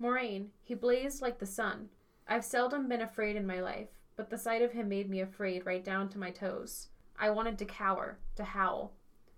[0.00, 1.88] Moiraine, he blazed like the sun.
[2.26, 5.66] I've seldom been afraid in my life, but the sight of him made me afraid
[5.66, 6.88] right down to my toes.
[7.18, 8.92] I wanted to cower, to howl.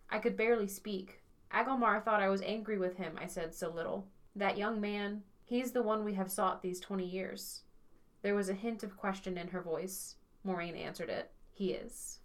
[0.08, 1.20] I could barely speak.
[1.52, 4.06] Agelmar thought I was angry with him, I said so little.
[4.36, 7.62] That young man, he's the one we have sought these twenty years.
[8.22, 10.14] There was a hint of question in her voice.
[10.46, 11.30] Moiraine answered it.
[11.52, 12.20] He is.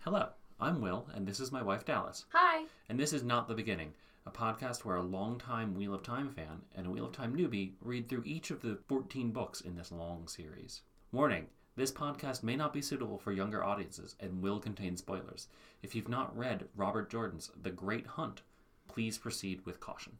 [0.00, 0.28] Hello,
[0.60, 2.26] I'm Will, and this is my wife Dallas.
[2.32, 2.66] Hi.
[2.88, 3.94] And this is Not the Beginning,
[4.28, 7.72] a podcast where a longtime Wheel of Time fan and a Wheel of Time newbie
[7.80, 10.82] read through each of the 14 books in this long series.
[11.12, 11.46] Warning
[11.76, 15.48] this podcast may not be suitable for younger audiences and will contain spoilers.
[15.82, 18.42] If you've not read Robert Jordan's The Great Hunt,
[18.86, 20.18] please proceed with caution.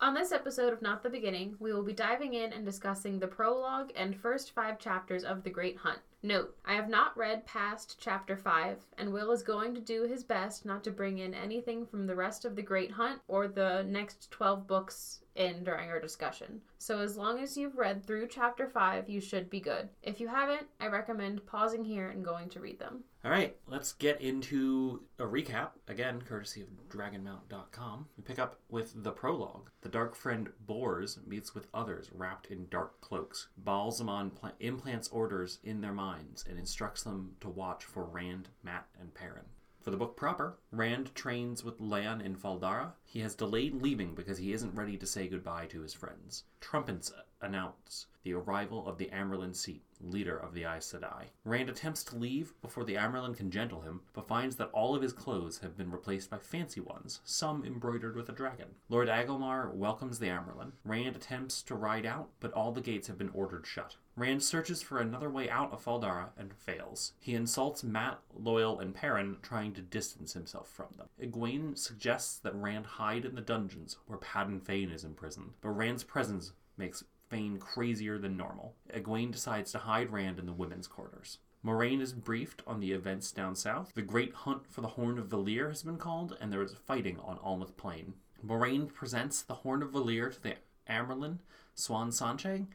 [0.00, 3.26] On this episode of Not the Beginning, we will be diving in and discussing the
[3.26, 6.00] prologue and first five chapters of The Great Hunt.
[6.24, 10.24] Note, I have not read past chapter 5, and Will is going to do his
[10.24, 13.84] best not to bring in anything from the rest of The Great Hunt or the
[13.86, 16.62] next 12 books in during our discussion.
[16.78, 19.90] So as long as you've read through chapter 5, you should be good.
[20.02, 23.04] If you haven't, I recommend pausing here and going to read them.
[23.24, 28.06] All right, let's get into a recap, again, courtesy of dragonmount.com.
[28.18, 29.70] We pick up with the prologue.
[29.80, 33.48] The dark friend Bors meets with others wrapped in dark cloaks.
[33.64, 38.88] Ba'alzamon pla- implants orders in their minds and instructs them to watch for Rand, Mat,
[39.00, 39.46] and Perrin.
[39.80, 42.92] For the book proper, Rand trains with Lan in Fal Dara.
[43.04, 46.44] He has delayed leaving because he isn't ready to say goodbye to his friends.
[46.60, 47.10] Trumpets
[47.44, 51.26] announce the arrival of the Amyrlin seat, leader of the Aes Sedai.
[51.44, 55.02] Rand attempts to leave before the Amyrlin can gentle him, but finds that all of
[55.02, 58.68] his clothes have been replaced by fancy ones, some embroidered with a dragon.
[58.88, 60.72] Lord Agelmar welcomes the Amyrlin.
[60.84, 63.96] Rand attempts to ride out, but all the gates have been ordered shut.
[64.16, 67.12] Rand searches for another way out of Fal Dara and fails.
[67.20, 71.08] He insults Mat, Loial, and Perrin, trying to distance himself from them.
[71.20, 76.04] Egwene suggests that Rand hide in the dungeons where Padan Fain is imprisoned, but Rand's
[76.04, 78.74] presence makes Fain crazier than normal.
[78.92, 81.38] Egwene decides to hide Rand in the women's quarters.
[81.64, 83.92] Moiraine is briefed on the events down south.
[83.94, 87.18] The great hunt for the Horn of Valere has been called, and there is fighting
[87.20, 88.14] on Almoth Plain.
[88.44, 91.38] Moiraine presents the Horn of Valere to the Amyrlin,
[91.74, 92.66] Siuan Sanche,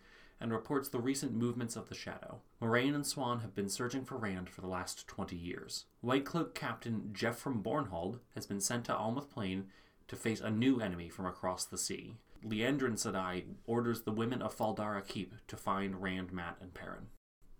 [0.41, 2.39] and reports the recent movements of the Shadow.
[2.59, 5.85] Moiraine and Siuan have been searching for Rand for the last 20 years.
[6.01, 9.67] White Cloak Captain Geofram Bornhald has been sent to Almoth Plain
[10.07, 12.15] to face a new enemy from across the sea.
[12.45, 17.07] Liandrin Sedai orders the women of Fal Dara Keep to find Rand, Mat, and Perrin.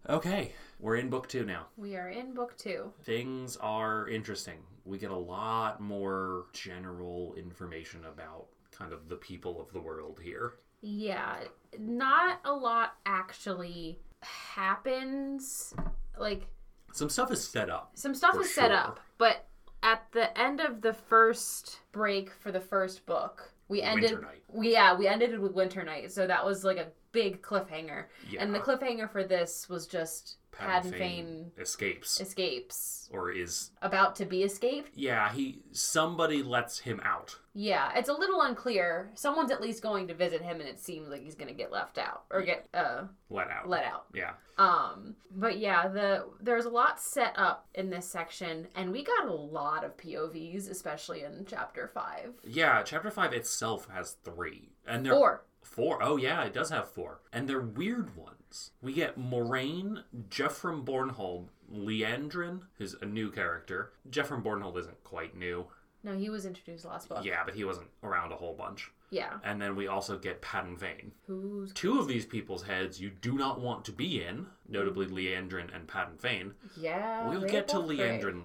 [0.10, 1.68] Okay, we're in book two now.
[1.78, 2.94] We are in book 2.
[3.04, 4.60] Things are interesting.
[4.86, 10.20] We get a lot more general information about kind of the people of the world
[10.24, 10.54] here.
[10.82, 11.36] Yeah,
[11.78, 15.74] not a lot actually happens.
[16.18, 16.48] Like
[16.94, 17.92] Some stuff is set up.
[17.96, 19.48] some stuff is set up, but
[19.84, 24.18] at the end of the first break for the first book, we ended
[24.50, 26.12] we yeah, we ended it with Winternight.
[26.12, 28.06] So that was like a big cliffhanger.
[28.30, 28.42] Yeah.
[28.44, 33.08] And the cliffhanger for this was just Padan Fain escapes escapes.
[33.14, 34.92] or is About to be escaped.
[34.94, 39.12] yeah he somebody lets him out Yeah, it's a little unclear.
[39.16, 41.98] Someone's at least going to visit him and it seems like he's gonna get left
[41.98, 42.24] out.
[42.30, 44.06] Or get uh let out let out.
[44.14, 49.04] yeah Um, but yeah, the there's a lot set up in this section, and we
[49.06, 52.34] got a lot of POVs, especially in chapter five.
[52.44, 55.46] yeah chapter 5 itself has three and they're Four.
[55.62, 60.84] Four oh yeah it does have four and they're weird ones we get moiraine Geofram
[60.84, 65.66] bornhald liandrin who's a new character Geofram bornhald isn't quite new
[66.04, 67.24] No, he was introduced last book.
[67.24, 69.34] yeah but he wasn't around a whole bunch Yeah.
[69.44, 71.12] and then we also get Padan Fain.
[71.28, 75.74] Who's Two of these people's heads you do not want to be in, notably Liandrin
[75.76, 76.54] and Padan Fain.
[76.78, 77.28] yeah?
[77.30, 77.78] We'll get to.
[77.78, 78.44] Liandrin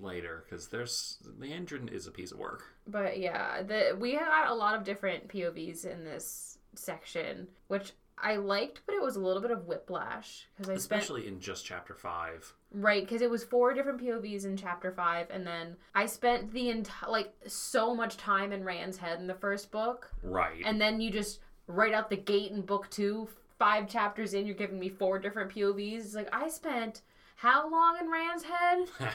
[0.00, 2.64] later because there's Liandrin is a piece of work.
[2.86, 8.36] But yeah, the we had a lot of different POVs in this section, which I
[8.36, 11.64] liked, but it was a little bit of whiplash because I spent Especially in just
[11.64, 12.52] chapter five.
[12.72, 16.68] Right, because it was four different POVs in chapter five, and then I spent the
[16.70, 20.62] entire like so much time in Rand's head in the first book, Right.
[20.64, 23.28] and then you just right out the gate in book two,
[23.58, 25.98] five chapters in, you're giving me four different POVs.
[26.04, 27.02] It's like I spent
[27.36, 28.88] how long in Rand's head,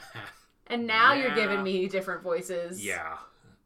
[0.67, 2.83] and now you're giving me different voices.
[2.85, 3.17] yeah.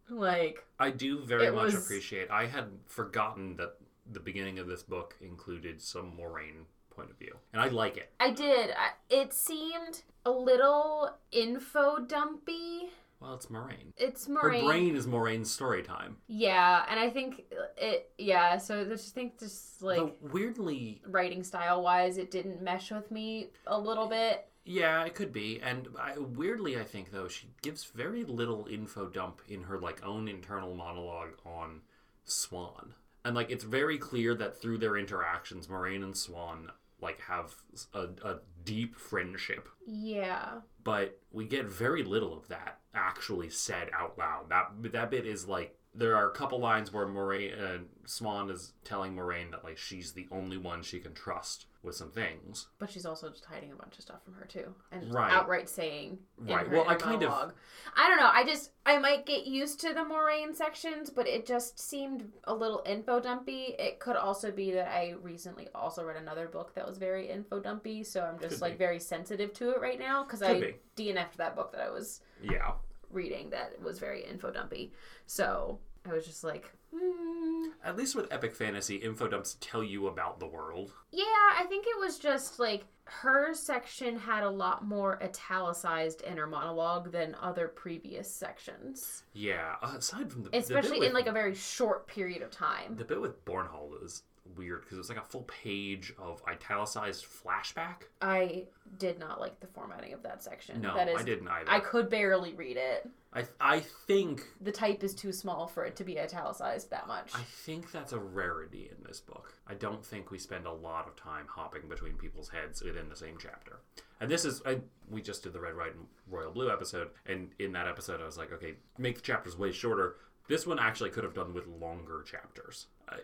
[0.09, 3.75] like I do very much was- appreciate I had forgotten that
[4.11, 7.35] the beginning of this book included some Moiraine point of view.
[7.53, 8.11] And I like it.
[8.19, 8.71] I did.
[8.71, 12.89] I, it seemed a little info dumpy.
[13.19, 13.93] Well, it's Moiraine.
[13.97, 14.61] It's Moiraine.
[14.61, 16.17] Her brain is Moiraine's story time.
[16.27, 17.45] Yeah, and I think
[17.75, 18.11] it.
[18.17, 22.91] Yeah, so I just think just like Though weirdly, writing style wise, it didn't mesh
[22.91, 24.47] with me a little eh, bit.
[24.67, 25.61] Yeah, it could be.
[25.61, 30.05] And I, weirdly, I think though she gives very little info dump in her like
[30.05, 31.81] own internal monologue on
[32.27, 32.89] Siuan.
[33.23, 36.69] And like it's very clear that through their interactions, Moiraine and Siuan
[37.01, 37.55] like have
[37.93, 39.69] a, a deep friendship.
[39.85, 40.59] Yeah.
[40.83, 44.49] But we get very little of that actually said out loud.
[44.49, 48.73] That that bit is like there are a couple lines where Moiraine uh, Siuan is
[48.83, 52.67] telling Moiraine that like she's the only one she can trust with some things.
[52.79, 55.31] But she's also just hiding a bunch of stuff from her too, and Right.
[55.31, 56.69] outright saying, Right.
[56.69, 57.53] Well, I kind of-
[57.95, 58.29] I don't know.
[58.31, 62.53] I just I might get used to the Moiraine sections, but it just seemed a
[62.53, 63.75] little info dumpy.
[63.79, 67.59] It could also be that I recently also read another book that was very info
[67.59, 68.77] dumpy, so I'm just Could like be.
[68.77, 70.75] very sensitive to it right now because I be.
[70.95, 72.73] DNF'd that book that I was Yeah.
[73.09, 74.91] reading that was very info dumpy.
[75.25, 77.67] So I was just like, hmm.
[77.83, 80.93] At least with epic fantasy, info dumps tell you about the world.
[81.11, 86.47] Yeah, I think it was just like her section had a lot more italicized inner
[86.47, 89.75] monologue than other previous sections, Yeah.
[89.81, 92.95] Aside from the the especially with, in like a very short period of time.
[92.95, 94.23] the bit with Bornhall is
[94.55, 98.03] weird because it's like a full page of italicized flashback.
[98.21, 98.65] I
[98.97, 100.81] did not like the formatting of that section.
[100.81, 101.69] No, that is, I didn't either.
[101.69, 103.09] I could barely read it.
[103.33, 107.31] I I think The type is too small for it to be italicized that much.
[107.35, 109.53] I think that's a rarity in this book.
[109.67, 113.15] I don't think we spend a lot of time hopping between people's heads within the
[113.15, 113.79] same chapter.
[114.19, 114.79] And this is I
[115.09, 118.25] we just did the Red, White, and Royal Blue episode, and in that episode I
[118.25, 120.15] was like, okay, make the chapters way shorter.
[120.47, 122.87] This one actually could have done with longer chapters.
[123.09, 123.17] I,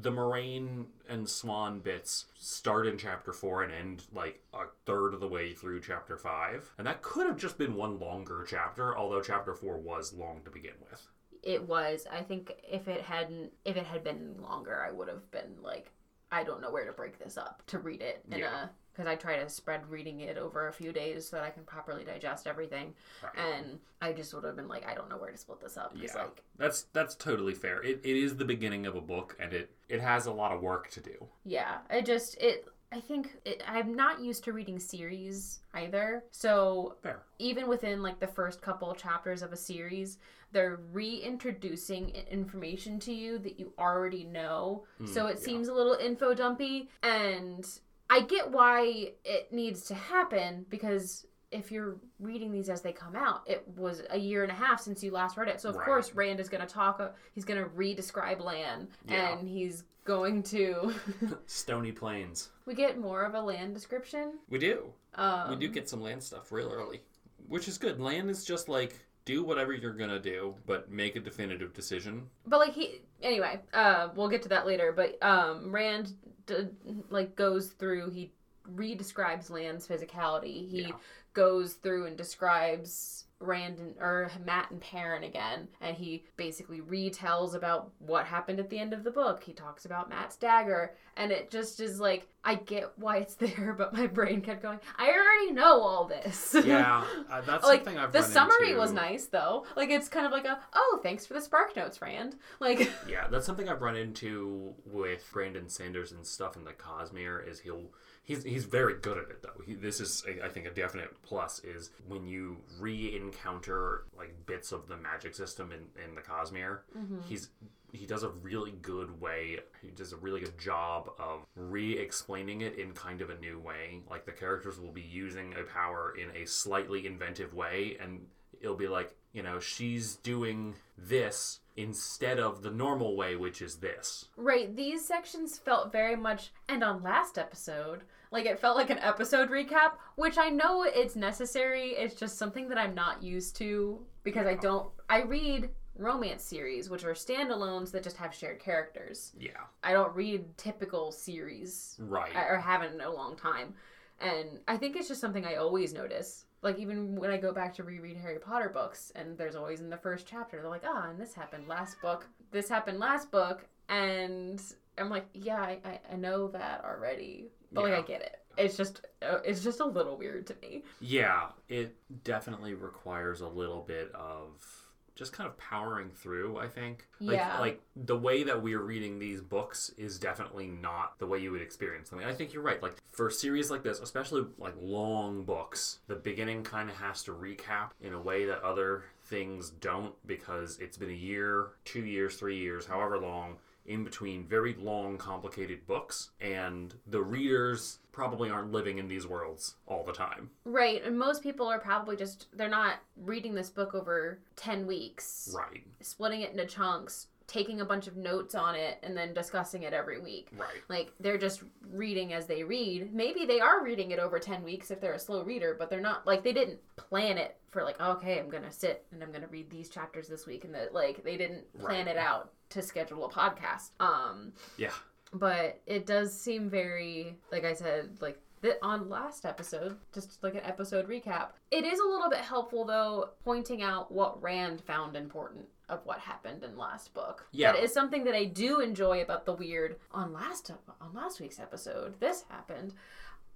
[0.00, 5.20] the Moiraine and Siuan bits start in chapter four and end like a third of
[5.20, 8.96] the way through chapter five, and that could have just been one longer chapter.
[8.96, 11.06] Although chapter four was long to begin with.
[11.42, 12.06] it was.
[12.10, 15.90] I think if it hadn't, if it had been longer, I would have been like,
[16.30, 18.64] I don't know where to break this up to read it in Yeah.
[18.64, 21.50] a because I try to spread reading it over a few days so that I
[21.50, 22.94] can properly digest everything.
[23.22, 23.32] Right.
[23.60, 25.92] And I just would have been like, I don't know where to split this up.
[25.94, 26.12] Yeah.
[26.14, 27.82] like, That's that's totally fair.
[27.82, 30.60] It, it is the beginning of a book, and it it has a lot of
[30.60, 31.26] work to do.
[31.44, 32.66] yeah, I just it.
[32.94, 36.24] I think it, I'm not used to reading series either.
[36.30, 37.22] So Fair.
[37.38, 40.18] even within like the first couple chapters of a series,
[40.52, 44.84] they're reintroducing information to you that you already know.
[44.98, 45.44] Hmm, so it yeah.
[45.46, 46.90] seems a little info dumpy.
[47.02, 47.66] And
[48.12, 53.14] I get why it needs to happen because if you're reading these as they come
[53.16, 55.60] out, it was a year and a half since you last read it.
[55.60, 55.84] So of Right.
[55.86, 57.00] course Rand is going to talk.
[57.00, 59.38] uh, He's going to re-describe Lan, Yeah.
[59.38, 60.94] and he's going to.
[61.46, 62.50] Stony Plains.
[62.66, 64.38] we get more of a Lan description.
[64.48, 64.92] We do.
[65.14, 67.02] Um, we do get some Lan stuff real early,
[67.48, 68.00] which is good.
[68.00, 72.28] Lan is just like do whatever you're gonna do, but make a definitive decision.
[72.46, 76.12] but like he anyway uh we'll get to that later but um rand
[76.46, 76.66] d-
[77.08, 78.32] like goes through he
[78.68, 80.96] re-describes Lan's physicality he Yeah.
[81.34, 87.54] goes through and describes rand and or mat and perrin again and he basically retells
[87.54, 91.30] about what happened at the end of the book he talks about mat's dagger and
[91.32, 95.06] it just is like i get why it's there but my brain kept going i
[95.08, 98.80] already know all this Yeah, uh, that's like something I've the summary into.
[98.80, 102.00] was nice though like it's kind of like a oh thanks for the spark notes
[102.00, 106.72] rand like Yeah, that's something I've run into with Brandon Sanders and stuff in the
[106.72, 107.46] Cosmere.
[107.48, 107.90] Is he'll
[108.22, 109.62] he's he's very good at it though.
[109.66, 114.88] He, this is I think a definite plus is when you re-encounter like bits of
[114.88, 116.80] the magic system in in the Cosmere.
[116.96, 117.20] Mm-hmm.
[117.24, 117.50] He's
[117.92, 119.58] he does a really good way.
[119.82, 124.00] He does a really good job of re-explaining it in kind of a new way.
[124.08, 128.26] Like the characters will be using a power in a slightly inventive way, and
[128.60, 133.76] it'll be like you know she's doing this instead of the normal way, which is
[133.76, 134.26] this.
[134.36, 138.98] Right, these sections felt very much, and on last episode, like it felt like an
[138.98, 141.90] episode recap, which I know it's necessary.
[141.90, 144.88] It's just something that I'm not used to because I don't.
[145.08, 149.32] I read romance series, which are standalones that just have shared characters.
[149.38, 152.34] Yeah, I don't read typical series, right.
[152.34, 153.74] or haven't in a long time.
[154.20, 156.44] And I think it's just something I always notice.
[156.62, 159.90] Like even when I go back to reread Harry Potter books, and there's always in
[159.90, 162.26] the first chapter, they're like, "Ah, and this happened last book.
[162.52, 164.62] This happened last book," and
[164.96, 167.96] I'm like, "Yeah, I, I, I know that already, but Yeah.
[167.96, 168.38] like I get it.
[168.56, 173.48] It's just uh, it's just a little weird to me." Yeah, it definitely requires a
[173.48, 174.81] little bit of
[175.14, 177.06] just kind of powering through, I think.
[177.20, 177.58] Like, Yeah.
[177.58, 181.62] Like the way that we're reading these books is definitely not the way you would
[181.62, 182.20] experience them.
[182.20, 182.82] And I think you're right.
[182.82, 187.22] Like for a series like this, especially like long books, the beginning kind of has
[187.24, 192.04] to recap in a way that other things don't because it's been a year, two
[192.04, 198.50] years, three years, however long in between very long, complicated books, and the readers probably
[198.50, 200.50] aren't living in these worlds all the time.
[200.64, 205.52] Right, and most people are probably just they're not reading this book over ten weeks.
[205.56, 205.82] Right.
[206.00, 209.92] splitting it into chunks, taking a bunch of notes on it and then discussing it
[209.92, 210.48] every week.
[210.56, 210.82] Right.
[210.88, 213.12] Like they're just reading as they read.
[213.14, 216.00] Maybe they are reading it over 10 weeks if they're a slow reader, but they're
[216.00, 219.30] not like they didn't plan it for like okay, I'm going to sit and I'm
[219.30, 222.16] going to read these chapters this week and that like they didn't plan Right.
[222.16, 223.90] it out to schedule a podcast.
[224.00, 224.92] Um Yeah.
[225.32, 230.54] But it does seem very like i said like that on last episode just like
[230.54, 235.16] an episode recap it is a little bit helpful though pointing out what rand found
[235.16, 237.72] important of what happened in last book Yeah.
[237.72, 240.70] that is something that i do enjoy about the weird on last
[241.00, 242.94] on last week's episode this happened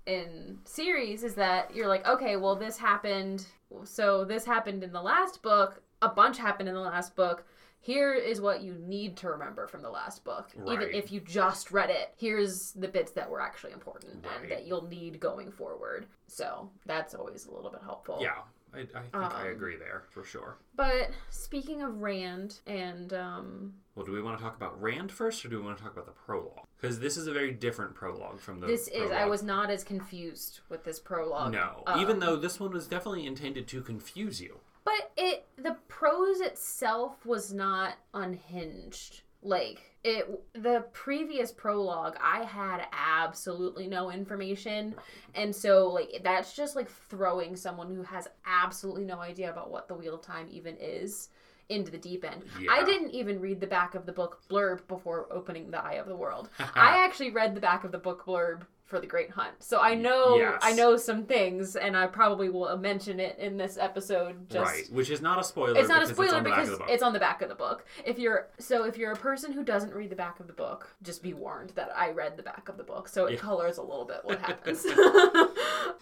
[0.06, 3.44] in series is that you're like okay well this happened
[3.84, 7.44] so this happened in the last book a bunch happened in the last book
[7.86, 11.70] here is what you need to remember from the last book even if you just
[11.70, 14.42] read it here's the bits that were actually important Right.
[14.42, 18.38] and that you'll need going forward so that's always a little bit helpful Yeah.
[18.74, 20.58] I, I think I Um, agree there for sure.
[20.74, 25.44] but speaking of rand and um Well, do we want to talk about Rand first,
[25.44, 26.66] or do we want to talk about the prologue?
[26.78, 28.66] Because this is a very different prologue from the.
[28.66, 32.58] this is i was not as confused with this prologue No, Um, even though this
[32.60, 34.58] one was definitely intended to confuse you.
[34.86, 39.22] But it the prose itself was not unhinged.
[39.42, 44.94] Like it the previous prologue I had absolutely no information
[45.34, 49.88] and so like that's just like throwing someone who has absolutely no idea about what
[49.88, 51.30] the wheel of time even is
[51.68, 52.44] into the deep end.
[52.70, 56.06] I didn't even read the back of the book blurb before opening the eye of
[56.06, 56.48] the world.
[56.58, 59.52] I actually read the back of the book blurb for the Great Hunt.
[59.58, 60.60] So I know Yes.
[60.62, 64.84] I know some things and I probably will mention it in this episode just right,
[64.92, 65.78] which is not a spoiler.
[65.78, 66.92] it's not a spoiler on the back because of the book.
[66.94, 67.84] it's on the back of the book.
[68.04, 70.94] If you're so if you're a person who doesn't read the back of the book,
[71.02, 73.38] just be warned that I read the back of the book, so it Yeah.
[73.40, 74.86] colors a little bit what happens.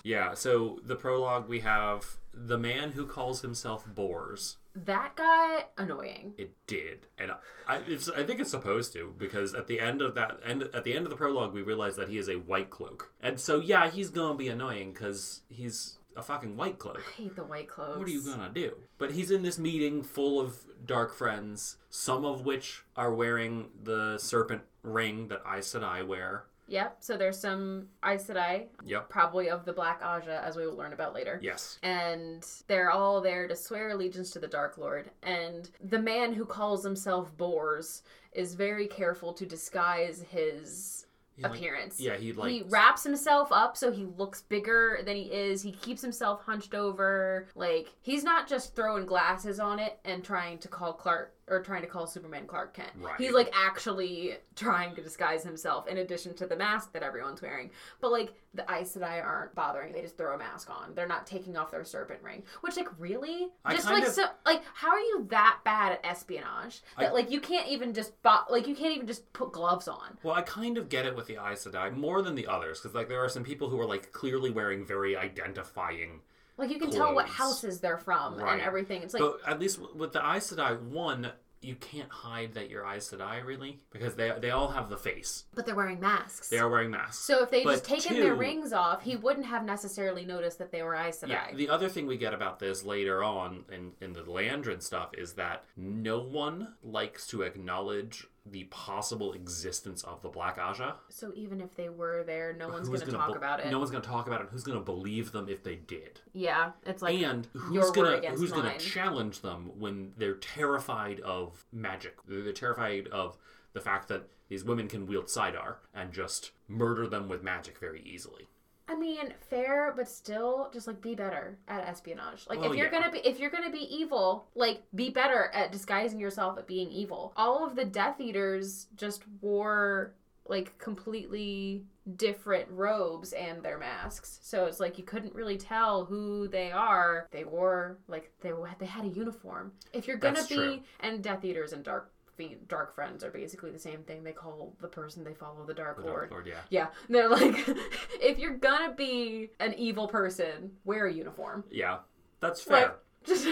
[0.02, 4.58] Yeah, so the prologue we have the man who calls himself Bors.
[4.74, 6.34] That got annoying.
[6.36, 7.32] It did, and
[7.66, 10.84] I, it's, I think it's supposed to because at the end of that end at
[10.84, 13.60] the end of the prologue we realize that he is a white cloak, and so
[13.60, 17.02] yeah, he's gonna be annoying because he's a fucking white cloak.
[17.06, 17.98] I hate the white clothes.
[17.98, 18.72] What are you gonna do?
[18.98, 24.18] But he's in this meeting full of dark friends, some of which are wearing the
[24.18, 26.44] serpent ring that Aes Sedai wear.
[26.66, 26.96] Yep.
[27.00, 29.08] So there's some Aes Sedai, Yep.
[29.10, 31.38] probably of the Black Ajah, as we will learn about later.
[31.42, 31.78] Yes.
[31.82, 35.10] and they're all there to swear allegiance to the Dark Lord.
[35.22, 38.02] And the man who calls himself Bors
[38.32, 41.06] is very careful to disguise his
[41.36, 42.00] He, like- appearance.
[42.00, 45.62] yeah, he like he wraps himself up so he looks bigger than he is.
[45.62, 47.48] He keeps himself hunched over.
[47.56, 51.82] Like he's not just throwing glasses on it and trying to call Clark or trying
[51.82, 52.90] to call Superman Clark Kent.
[52.98, 53.14] Right.
[53.18, 57.70] He's like actually trying to disguise himself in addition to the mask that everyone's wearing.
[58.00, 59.92] But like the Aes Sedai aren't bothering.
[59.92, 60.94] They just throw a mask on.
[60.94, 62.42] They're not taking off their serpent ring.
[62.62, 63.48] Which like really?
[63.64, 67.12] I just like of- so like how are you that bad at espionage that I-
[67.12, 70.18] like you can't even just bo- like you can't even just put gloves on.
[70.22, 72.94] Well, I kind of get it with the Aes Sedai more than the others because
[72.94, 76.20] like there are some people who are like clearly wearing very identifying.
[76.56, 78.54] Like you can tell what houses they're from Right.
[78.54, 79.02] and everything.
[79.02, 82.84] It's like but at least with the Aes Sedai, one you can't hide that you're
[82.86, 85.44] Aes Sedai really because they they all have the face.
[85.54, 86.50] but they're wearing masks.
[86.50, 87.24] They are wearing masks.
[87.24, 90.82] so if they just taken their rings off, he wouldn't have necessarily noticed that they
[90.82, 91.28] were Aes Sedai.
[91.28, 95.10] Yeah, the other thing we get about this later on in, in the Liandrin stuff
[95.16, 100.94] is that no one likes to acknowledge the possible existence of the Black Ajah.
[101.08, 103.70] so even if they were there, no one's going to talk be- about it.
[103.70, 104.48] No one's going to talk about it.
[104.50, 106.20] Who's going to believe them if they did?
[106.32, 112.16] yeah, it's like and who's gonna who's gonna challenge them when they're terrified of magic?
[112.26, 113.38] They're terrified of
[113.72, 118.02] the fact that these women can wield saidar and just murder them with magic very
[118.02, 118.46] easily.
[118.86, 122.46] I mean, fair, but still, just like be better at espionage.
[122.48, 123.00] Like Oh, if you're yeah.
[123.00, 126.90] gonna be if you're gonna be evil, like be better at disguising yourself at being
[126.90, 127.32] evil.
[127.36, 130.12] All of the Death Eaters just wore
[130.46, 131.84] like completely
[132.16, 137.26] different robes and their masks, so it's like you couldn't really tell who they are.
[137.30, 139.72] They wore like they they had a uniform.
[139.94, 140.80] If you're gonna That's be true.
[141.00, 142.10] and Death Eaters and Dark.
[142.36, 144.24] Fe- Dark friends are basically the same thing.
[144.24, 146.30] They call the person they follow the Dark The Lord.
[146.30, 146.60] Dark Lord, yeah.
[146.70, 147.56] Yeah, they're like,
[148.20, 151.64] if you're gonna be an evil person, wear a uniform.
[151.70, 151.98] Yeah.
[152.40, 152.94] That's Like, fair.
[153.26, 153.48] just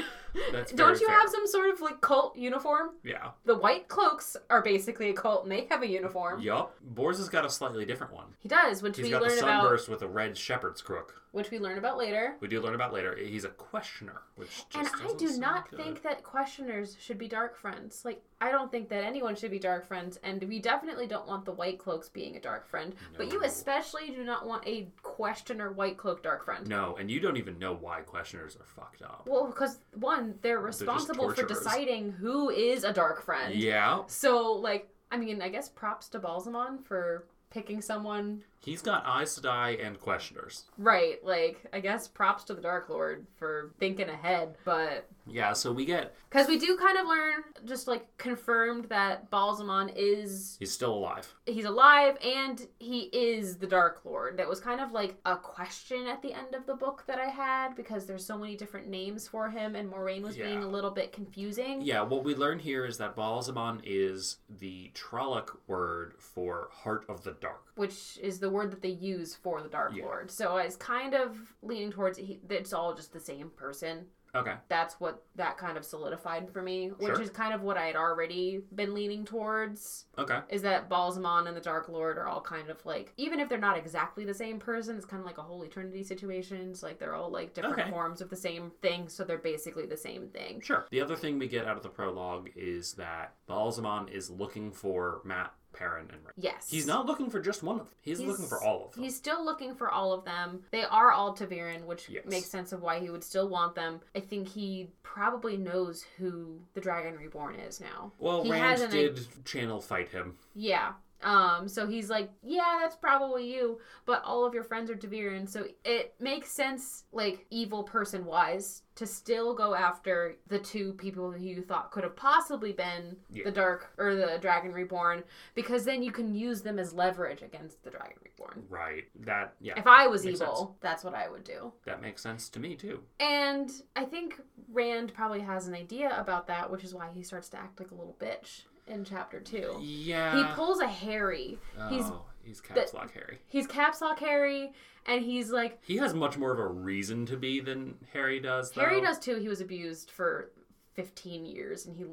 [0.53, 1.19] That's don't you fair.
[1.21, 2.91] have some sort of like cult uniform?
[3.05, 3.31] Yeah.
[3.47, 6.41] The white cloaks are basically a cult, and they have a uniform.
[6.41, 6.75] Yup.
[6.83, 8.27] Bors has got a slightly different one.
[8.39, 11.22] He does, which He's we got the learn about, sunburst with a red shepherd's crook.
[11.33, 12.37] Which we learn about later.
[12.41, 13.17] We do learn about later.
[13.17, 15.79] He's a questioner, which just And I do not good.
[15.79, 18.03] think that questioners should be dark friends.
[18.05, 21.47] Like I don't think that anyone should be dark friends, and we definitely don't want
[21.47, 22.95] the white cloaks being a dark friend.
[23.17, 26.69] But you especially do not want a questioner white cloak dark friend.
[26.69, 29.27] No, and you don't even know why questioners are fucked up.
[29.27, 33.55] Well, because one, they're responsible for deciding who is a dark friend.
[33.55, 39.05] Yeah, So, like, I mean, I guess props to Ba'alzamon for picking someone he's got
[39.07, 40.65] Aes Sedai and questioners.
[40.79, 41.23] right.
[41.25, 44.57] Like, I guess props to the Dark Lord for thinking ahead.
[44.65, 49.31] But Yeah, so we get because we do kind of learn, just like confirmed that
[49.31, 51.33] Ba'alzamon is he's still alive.
[51.47, 54.37] he's alive and he is the Dark Lord.
[54.39, 57.27] That was kind of like a question at the end of the book that I
[57.29, 60.91] had because there's so many different names for him, and Moiraine was being a little
[60.91, 61.83] bit confusing.
[61.83, 67.23] Yeah, what we learn here is that Ba'alzamon is the Trolloc word for heart of
[67.25, 67.63] the dark.
[67.77, 70.05] which is the word that they use for the Dark Yeah.
[70.05, 70.31] Lord.
[70.31, 74.07] So I was kind of leaning towards he, it's all just the same person.
[74.35, 74.55] Okay.
[74.69, 77.21] That's what that kind of solidified for me, which Sure.
[77.21, 80.07] is kind of what I had already been leaning towards.
[80.17, 80.41] Okay.
[80.49, 83.59] Is that Ba'alzamon and the Dark Lord are all kind of like, even if they're
[83.59, 86.83] not exactly the same person, it's kind of like a Holy Trinity situations.
[86.83, 87.91] Like they're all like different Okay.
[87.91, 90.63] forms of the same thing, so they're basically the same thing.
[90.63, 90.87] Sure.
[90.91, 95.21] The other thing we get out of the prologue is that Ba'alzamon is looking for
[95.25, 96.21] Mat, Perrin, and.
[96.37, 96.69] Yes.
[96.71, 97.95] He's not looking for just one of them.
[98.01, 99.03] He's, looking for all of them.
[99.05, 100.63] He's still looking for all of them.
[100.71, 102.25] They are all ta'veren, which Yes.
[102.27, 104.01] makes sense of why he would still want them.
[104.15, 108.13] I think he probably knows who the Dragon Reborn is now.
[108.19, 110.39] Well, he Rand an- did channel fight him.
[110.55, 110.93] Yeah.
[111.23, 115.49] Um, so he's like, yeah, that's probably you, but all of your friends are ta'veren,
[115.49, 121.31] so it makes sense, like, evil person wise, to still go after the two people
[121.33, 123.45] who you thought could have possibly been Yeah.
[123.45, 125.23] the Dark or the Dragon Reborn,
[125.55, 128.67] because then you can use them as leverage against the Dragon Reborn.
[128.69, 129.05] Right.
[129.21, 129.75] That yeah.
[129.77, 130.71] If I was evil, sense.
[130.81, 131.73] that's what I would do.
[131.87, 133.03] that makes sense to me too.
[133.19, 137.49] And I think Rand probably has an idea about that, which is why he starts
[137.51, 139.79] to act like a little bitch in chapter two.
[139.83, 140.37] Yeah.
[140.37, 141.59] He pulls a Harry.
[141.79, 142.11] oh, he's-
[142.45, 143.39] he's caps lock Harry.
[143.49, 144.73] He's caps lock Harry,
[145.07, 148.71] and he's like He has much more of a reason to be than Harry does.
[148.73, 148.83] Though.
[148.83, 149.37] Harry does too.
[149.37, 150.51] He was abused for
[150.95, 152.05] fifteen years, and he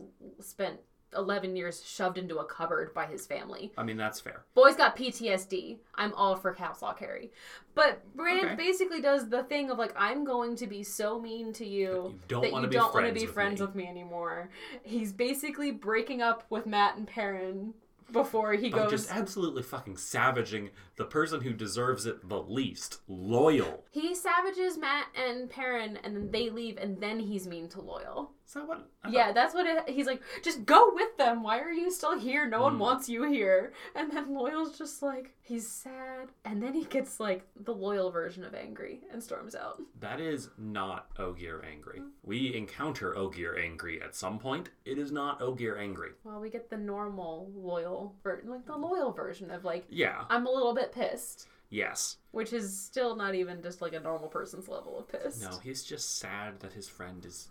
[0.42, 0.80] spent
[1.16, 3.72] eleven years shoved into a cupboard by his family.
[3.78, 4.44] I mean, that's fair.
[4.54, 5.78] Boy's got PTSD.
[5.96, 7.32] I'm all for lock Harry,
[7.76, 8.56] but Rand Okay.
[8.56, 11.90] basically does the thing of like I'm going to be so mean to you.
[12.14, 13.66] You don't that want to you be don't friends want to be with friends me.
[13.66, 14.50] with me anymore.
[14.84, 17.74] He's basically breaking up with Mat and Perrin
[18.12, 18.92] before he By goes.
[18.92, 23.02] just absolutely fucking savaging the person who deserves it the least.
[23.08, 23.82] Loial.
[23.92, 28.30] He savages Mat and Perrin, and then they leave, and then he's mean to Loial.
[28.50, 28.90] Is that what?
[29.08, 30.24] Yeah, that's what it, he's like.
[30.44, 31.44] Just go with them.
[31.44, 32.48] Why are you still here?
[32.50, 32.80] No one Mm.
[32.80, 33.74] wants you here.
[33.94, 38.44] And then Loial's just like he's sad, and then he gets like the Loial version
[38.44, 39.80] of angry and storms out.
[40.00, 42.02] That is not Ogier angry.
[42.24, 44.70] We encounter Ogier angry at some point.
[44.84, 46.14] It is not Ogier angry.
[46.24, 50.24] Well, we get the normal Loial, ver- like the Loial version of like Yeah.
[50.28, 52.18] I'm a little bit pissed, Yes.
[52.32, 55.44] which is still not even just like a normal person's level of pissed.
[55.44, 57.48] No, he's just sad that his friend is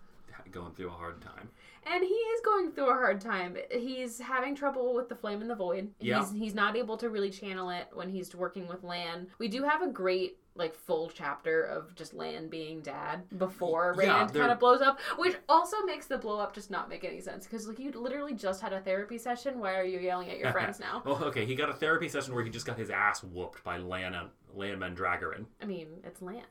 [0.51, 1.49] going through a hard time.
[1.91, 3.57] And he is going through a hard time.
[3.71, 5.91] He's having trouble with the flame in the void.
[6.01, 6.21] Yeah.
[6.21, 9.29] He's he's not able to really channel it when he's working with Lan.
[9.39, 14.31] We do have a great like full chapter of just Lan being dad before Rand
[14.31, 17.21] they're- kind of blows up, which also makes the blow up just not make any
[17.21, 19.61] sense because like you literally just had a therapy session.
[19.61, 21.03] Why are you yelling at your friends now?
[21.07, 21.47] Oh, okay.
[21.47, 24.79] He got a therapy session where he just got his ass whooped by Lana, Lan
[24.81, 25.47] Mandragoran.
[25.63, 26.43] I mean, it's Lan.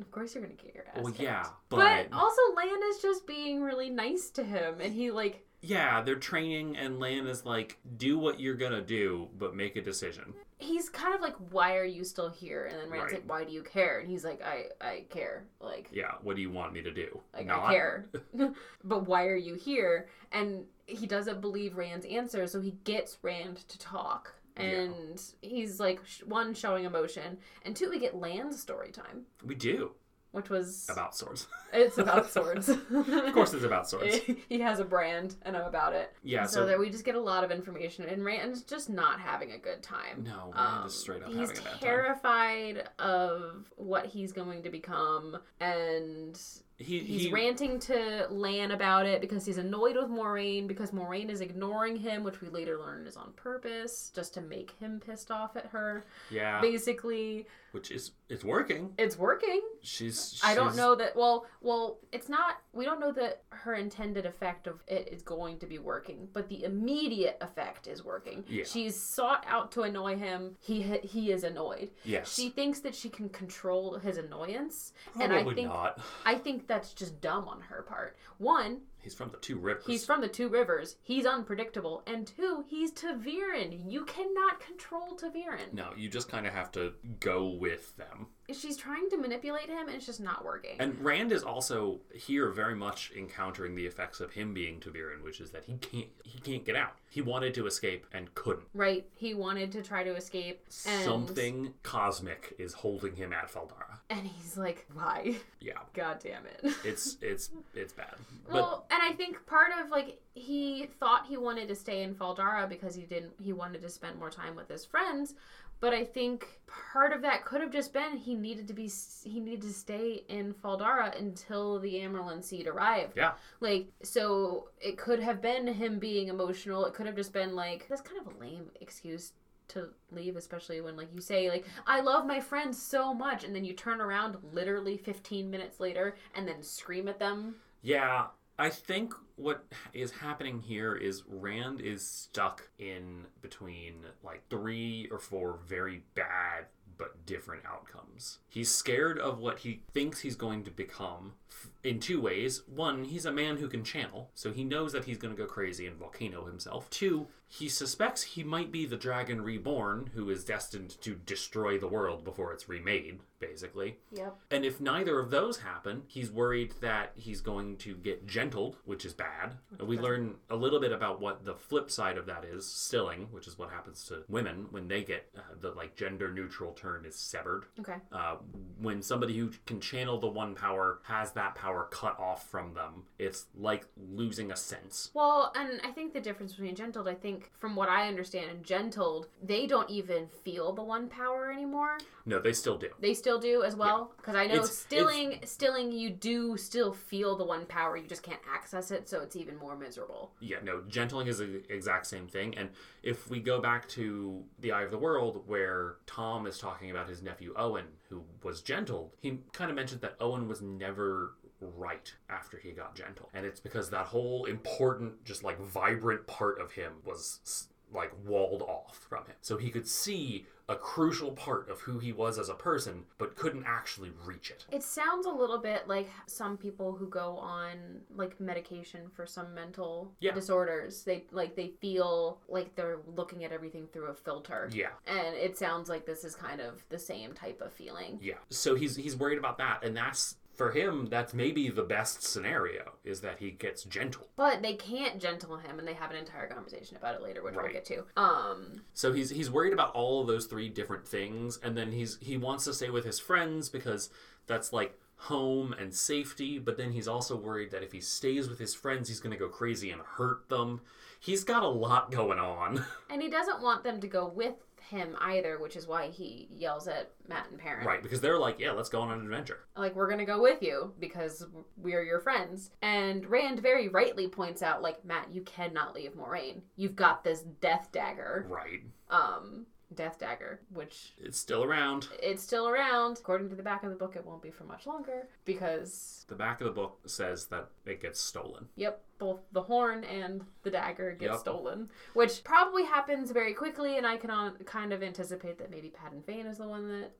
[0.00, 0.96] Of course you're gonna get your ass.
[0.96, 1.20] Well, kicked.
[1.20, 5.44] yeah, But but, also Lan is just being really nice to him, and he like
[5.60, 9.82] yeah, they're training, and Lan is like, "Do what you're gonna do, but make a
[9.82, 13.20] decision." he's kind of like, "Why are you still here?" And then Rand's Right.
[13.22, 15.46] like, "Why do you care?" And he's like, "I I care.
[15.60, 17.20] Like Yeah, what do you want me to do?
[17.34, 17.64] like Not?
[17.64, 18.08] I care,
[18.84, 23.56] but why are you here?" And he doesn't believe Rand's answer, so he gets Rand
[23.68, 24.34] to talk.
[24.58, 24.64] Yeah.
[24.64, 29.54] And he's like, sh- one, showing emotion, and two, we get Lan story time, We
[29.54, 29.92] do
[30.30, 31.46] which was about swords.
[31.72, 32.68] it's about swords.
[32.68, 32.86] of
[33.32, 34.20] course, it's about swords.
[34.50, 36.12] he has a brand, and I'm about it.
[36.22, 39.18] Yeah, so, so, that we just get a lot of information, and Rand's just not
[39.20, 40.24] having a good time.
[40.24, 41.80] no, Rand Um, is straight up he's having a bad time.
[41.80, 46.38] terrified of what he's going to become, and
[46.80, 51.28] He, he's he ranting to Lan about it because he's annoyed with Moiraine because Moiraine
[51.28, 55.32] is ignoring him, which we later learn is on purpose, just to make him pissed
[55.32, 56.06] off at her.
[56.30, 58.92] yeah, Basically, which is it's working.
[58.96, 59.60] it's working.
[59.82, 61.16] She's, I don't know that.
[61.16, 62.58] Well, well, it's not.
[62.72, 66.48] We don't know that her intended effect of it is going to be working, but
[66.48, 68.44] the immediate effect is working.
[68.48, 68.62] Yeah.
[68.64, 70.56] She's sought out to annoy him.
[70.60, 71.90] He he is annoyed.
[72.04, 75.98] Yes, She thinks that she can control his annoyance, and I think not.
[76.24, 78.16] I think that's just dumb on her part.
[78.38, 79.84] One, He's from the two rivers.
[79.86, 80.96] He's from the two rivers.
[81.02, 82.02] He's unpredictable.
[82.06, 83.90] And two, he's ta'veren.
[83.90, 85.72] You cannot control ta'veren.
[85.72, 88.28] no, you just kind of have to go with them.
[88.52, 90.76] She's trying to manipulate him and it's just not working.
[90.78, 95.40] And Rand is also here very much encountering the effects of him being ta'veren, which
[95.40, 96.94] is that he can't he can't get out.
[97.10, 98.66] He wanted to escape and couldn't.
[98.74, 99.06] right.
[99.14, 100.64] He wanted to try to escape.
[100.86, 104.00] And, Something cosmic is holding him at Fal Dara.
[104.10, 105.36] And he's like, why?
[105.60, 106.74] Yeah, God damn it.
[106.84, 108.14] it's it's it's bad.
[108.46, 112.14] But Well, and I think part of like he thought he wanted to stay in
[112.14, 115.34] Fal Dara because he didn't he wanted to spend more time with his friends,
[115.80, 118.90] but I think part of that could have just been he needed to be
[119.24, 123.14] he needed to stay in Fal Dara until the Amyrlin seat arrived.
[123.16, 126.84] yeah, Like so it could have been him being emotional.
[126.86, 129.32] It could have just been like that's kind of a lame excuse
[129.68, 133.54] to leave especially when like you say like I love my friends so much and
[133.54, 138.26] then you turn around literally 15 minutes later and then scream at them yeah.
[138.58, 145.18] I think what is happening here is Rand is stuck in between like three or
[145.18, 146.66] four very bad
[146.96, 148.38] but different outcomes.
[148.48, 152.62] He's scared of what he thinks he's going to become f- in two ways.
[152.66, 155.48] One, he's a man who can channel, so he knows that he's going to go
[155.48, 156.88] crazy and volcano himself.
[156.90, 161.88] Two, he suspects he might be the dragon reborn who is destined to destroy the
[161.88, 163.96] world before it's remade, basically.
[164.12, 164.36] Yep.
[164.50, 169.06] And if neither of those happen, he's worried that he's going to get gentled, which
[169.06, 169.54] is bad.
[169.78, 173.28] And we learn a little bit about what the flip side of that is, stilling,
[173.30, 177.06] which is what happens to women when they get uh, the like gender neutral turn
[177.06, 177.64] is severed.
[177.80, 177.96] Okay.
[178.12, 178.36] Uh,
[178.78, 183.04] when somebody who can channel the one power has that power cut off from them,
[183.18, 185.10] it's like losing a sense.
[185.14, 188.64] Well, and I think the difference between gentled, I think from what I understand, and
[188.64, 191.98] gentled, they don't even feel the one power anymore.
[192.26, 192.90] No, they still do.
[193.00, 197.36] They still do as well, because I know It's- stilling, stilling, you do still feel
[197.36, 197.96] the one power.
[197.96, 200.32] You just can't access it, so it's even more miserable.
[200.40, 202.56] Yeah, no, gentling is the exact same thing.
[202.56, 202.70] And
[203.02, 207.08] if we go back to The Eye of the World, where Tom is talking about
[207.08, 212.12] his nephew Owyn, who was gentled, he kind of mentioned that Owyn was never right
[212.28, 213.28] after he got gentle.
[213.34, 218.60] And it's because that whole important, just like vibrant part of him was like walled
[218.62, 219.34] off from him.
[219.40, 223.34] So he could see a crucial part of who he was as a person, but
[223.34, 224.66] couldn't actually reach it.
[224.70, 229.54] It sounds a little bit like some people who go on like medication for some
[229.54, 230.32] mental Yeah.
[230.34, 231.04] disorders.
[231.04, 234.68] They like they feel like they're looking at everything through a filter.
[234.70, 234.90] Yeah.
[235.06, 238.18] And it sounds like this is kind of the same type of feeling.
[238.20, 238.34] Yeah.
[238.50, 241.06] So he's he's worried about that, and that's for him.
[241.08, 244.26] That's maybe the best scenario is that he gets gentle.
[244.36, 247.54] But they can't gentle him and they have an entire conversation about it later, which
[247.54, 248.04] we'll get to.
[248.16, 252.18] Um So he's he's worried about all of those three different things, and then he's
[252.20, 254.10] he wants to stay with his friends because
[254.46, 256.58] that's like home and safety.
[256.58, 259.38] But then he's also worried that if he stays with his friends, he's going to
[259.38, 260.80] go crazy and hurt them.
[261.20, 262.84] He's got a lot going on.
[263.10, 264.54] and he doesn't want them to go with
[264.88, 267.86] him either, which is why he yells at Matt and Perrin.
[267.86, 269.66] right, because they're like, yeah, let's go on an adventure.
[269.76, 271.44] like we're gonna go with you because
[271.76, 276.62] we're your friends and rand very rightly points out like mat you cannot leave moiraine
[276.76, 278.80] you've got this death dagger Right.
[279.10, 282.08] um death dagger which It's still around.
[282.22, 284.86] it's still around according to the back of the book it won't be for much
[284.86, 288.68] longer because The back of the book says that it gets stolen.
[288.76, 291.38] yep both the horn and the dagger get Yep.
[291.40, 295.88] stolen which probably happens very quickly and i can uh, kind of anticipate that maybe
[295.88, 297.10] Padan Fain is the one that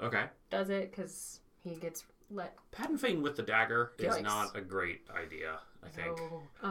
[0.00, 0.26] Okay.
[0.50, 5.00] does it because he gets let Padan Fain with the dagger is not a great
[5.16, 6.16] idea, I think.
[6.16, 6.42] go.
[6.62, 6.68] uh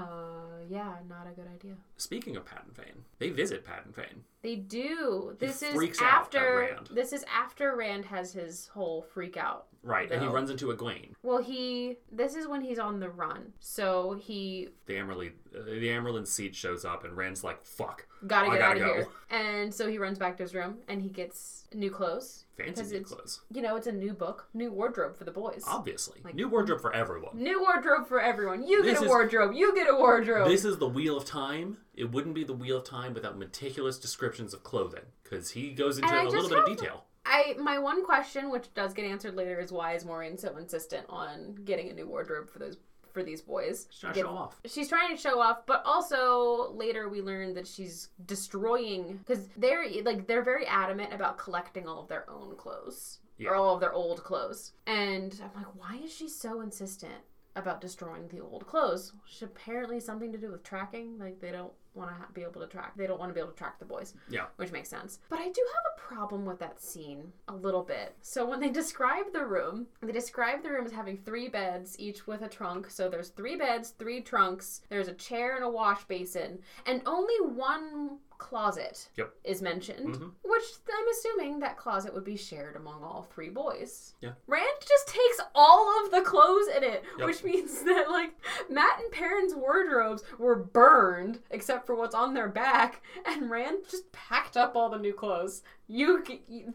[0.70, 4.24] yeah not a good idea Speaking of Padan Fain, they visit Padan Fain.
[4.44, 5.36] They do.
[5.40, 6.90] This is freaks out at after Rand.
[6.92, 9.66] this is after Rand has his whole freak out.
[9.84, 13.54] Right, and he runs into Egwene, Well, he this is when he's on the run.
[13.60, 18.44] So he the Amerly, uh, the Amyrlin seat shows up, and Rand's like, "Fuck, got
[18.44, 18.94] to I get gotta out of go.
[18.96, 19.08] here.
[19.32, 22.46] And so he runs back to his room and he gets new clothes.
[22.58, 25.64] Fancy new clothes." You know, it's a new book, new wardrobe for the boys.
[25.68, 27.32] Obviously, Like- new wardrobe for everyone.
[27.42, 28.68] New wardrobe for everyone.
[28.68, 29.54] You This get a is- wardrobe.
[29.56, 30.48] You get a wardrobe.
[30.48, 31.78] This is the Wheel of Time.
[31.96, 35.98] It wouldn't be the Wheel of Time without meticulous descriptions of clothing, because he goes
[35.98, 37.06] into a little bit of detail.
[37.26, 41.06] I my one question, which does get answered later, is why is Moiraine so insistent
[41.10, 42.78] on getting a new wardrobe for those
[43.12, 43.88] for these boys?
[43.90, 44.62] She's trying to show off.
[44.66, 49.86] she's trying to show off but also later we learn that she's destroying because they're
[50.04, 53.50] like they're very adamant about collecting all of their own clothes Yeah.
[53.50, 57.14] or all of their old clothes and i'm like why is she so insistent
[57.58, 61.18] about destroying the old clothes, which apparently something to do with tracking.
[61.18, 62.94] Like they don't want to be able to track.
[62.96, 64.14] They don't want to be able to track the boys.
[64.30, 64.46] Yeah.
[64.58, 65.20] Which makes sense.
[65.30, 68.16] But I do have a problem with that scene a little bit.
[68.22, 72.28] So when they describe the room, they describe the room as having three beds, each
[72.28, 72.90] with a trunk.
[72.90, 74.82] So there's three beds, three trunks.
[74.90, 79.34] There's a chair and a wash basin, and only one closet Yep.
[79.44, 80.32] is mentioned, Mhm.
[80.44, 80.64] which
[80.96, 84.14] I'm assuming that closet would be shared among all three boys.
[84.22, 84.34] Yeah.
[84.46, 87.26] Rand just takes all of the clothes in it, Yep.
[87.28, 88.34] which means that like
[88.70, 94.12] Mat and Perrin's wardrobes were burned except for what's on their back, and Rand just
[94.12, 95.64] packed up all the new clothes.
[95.88, 96.24] You,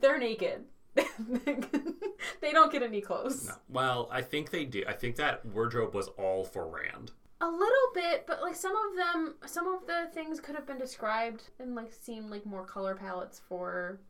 [0.00, 0.64] they're naked.
[0.94, 3.46] they don't get any clothes.
[3.46, 3.54] No.
[3.68, 4.82] Well, I think they do.
[4.88, 7.12] I think that wardrobe was all for Rand.
[7.40, 10.78] A little bit, but like some of them, some of the things could have been
[10.78, 14.00] described and like seemed like more color palettes for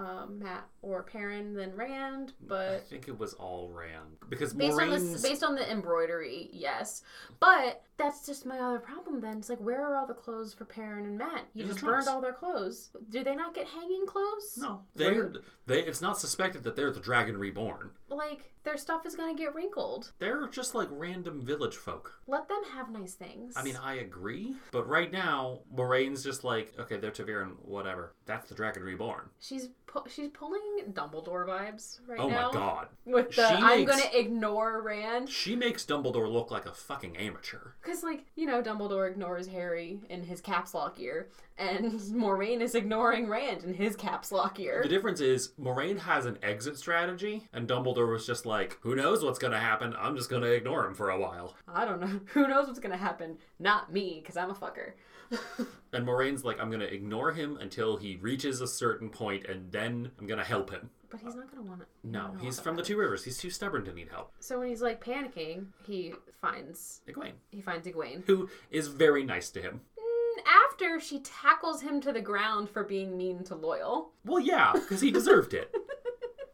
[0.00, 2.32] um, Mat or Perrin than Rand.
[2.46, 6.48] But I think it was all Rand because based on this, based on the embroidery,
[6.52, 7.02] yes.
[7.38, 9.20] But that's just my other problem.
[9.20, 11.46] Then it's like, where are all the clothes for Perrin and Matt?
[11.52, 12.90] You In just burned all their clothes.
[13.10, 14.56] Do they not get hanging clothes?
[14.58, 15.32] no, they're.
[15.70, 15.84] They.
[15.84, 17.90] It's not suspected that they're the Dragon Reborn.
[18.08, 20.12] Like their stuff is gonna get wrinkled.
[20.18, 22.12] They're just like random village folk.
[22.26, 23.54] Let them have nice things.
[23.56, 28.14] I mean, I agree, but right now, Moiraine's just like, okay, they're ta'veren, whatever.
[28.26, 29.30] That's the Dragon Reborn.
[29.40, 30.60] she's pu- she's pulling
[30.92, 32.50] Dumbledore vibes right oh now.
[32.50, 32.88] Oh my god.
[33.06, 37.16] with the She I'm makes- gonna ignore Rand She makes Dumbledore look like a fucking
[37.16, 37.72] amateur.
[37.82, 41.28] because like you know Dumbledore ignores Harry in his caps lock year
[41.58, 46.38] and Moiraine is ignoring Rand in his caps lock The difference is Moiraine has an
[46.42, 49.94] exit strategy, and Dumbledore was just like, who knows what's gonna happen?
[49.98, 51.54] I'm just gonna ignore him for a while.
[51.68, 52.20] I don't know.
[52.32, 53.36] Who knows what's gonna happen?
[53.58, 54.92] Not me, because I'm a fucker.
[55.92, 60.12] And Moiraine's like, I'm gonna ignore him until he reaches a certain point, and then
[60.20, 60.88] I'm gonna help him.
[61.10, 61.88] but he's not gonna want it.
[62.04, 63.24] No, he's from the Two Rivers.
[63.24, 64.30] He's too stubborn to need help.
[64.38, 68.22] So when he's like panicking, he finds Egwene, he finds Egwene.
[68.26, 69.80] who is very nice to him.
[70.46, 74.08] After she tackles him to the ground for being mean to Loial.
[74.24, 75.74] Well, yeah, because he deserved it.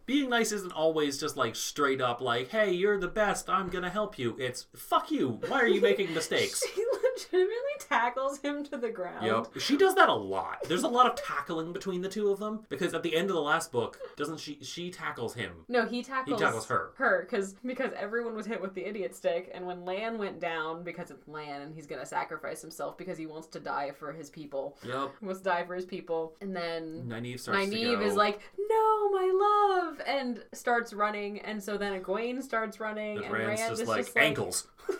[0.06, 3.90] Being nice isn't always just like straight up like, hey, you're the best, I'm gonna
[3.90, 4.36] help you.
[4.38, 6.62] It's, fuck you, why are you making mistakes?
[6.74, 6.84] She
[7.16, 9.26] legitimately tackles him to the ground.
[9.26, 9.60] Yep.
[9.60, 10.58] She does that a lot.
[10.68, 13.36] There's a lot of tackling between the two of them because at the end of
[13.36, 15.52] the last book, doesn't she she tackles him.
[15.68, 16.92] No, he tackles, He tackles her.
[16.96, 20.82] Her, because because everyone was hit with the idiot stick, and when Lan went down,
[20.84, 24.30] because it's Lan, and he's gonna sacrifice himself because he wants to die for his
[24.30, 24.76] people.
[24.84, 25.12] Yep.
[25.20, 28.06] He wants to die for his people, and then Nynaeve starts to Nynaeve go.
[28.06, 33.24] is like, "No, my love," and starts running, and so then Egwene starts running, and
[33.26, 34.66] and Rand's Rand just is like, just like ankles.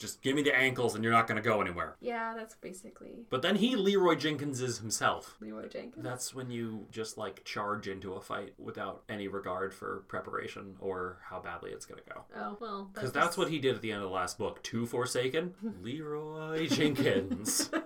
[0.00, 1.94] just give me the ankles and you're not gonna go anywhere.
[2.00, 5.36] yeah, that's basically But then he Leeroy Jenkins is himself.
[5.40, 6.02] Leeroy Jenkins.
[6.02, 11.18] That's when you just like charge into a fight without any regard for preparation or
[11.28, 12.22] how badly it's gonna go.
[12.36, 14.62] oh well, Because that's what he did at the end of the last book.
[14.64, 17.70] To Forsaken, Leeroy Jenkins.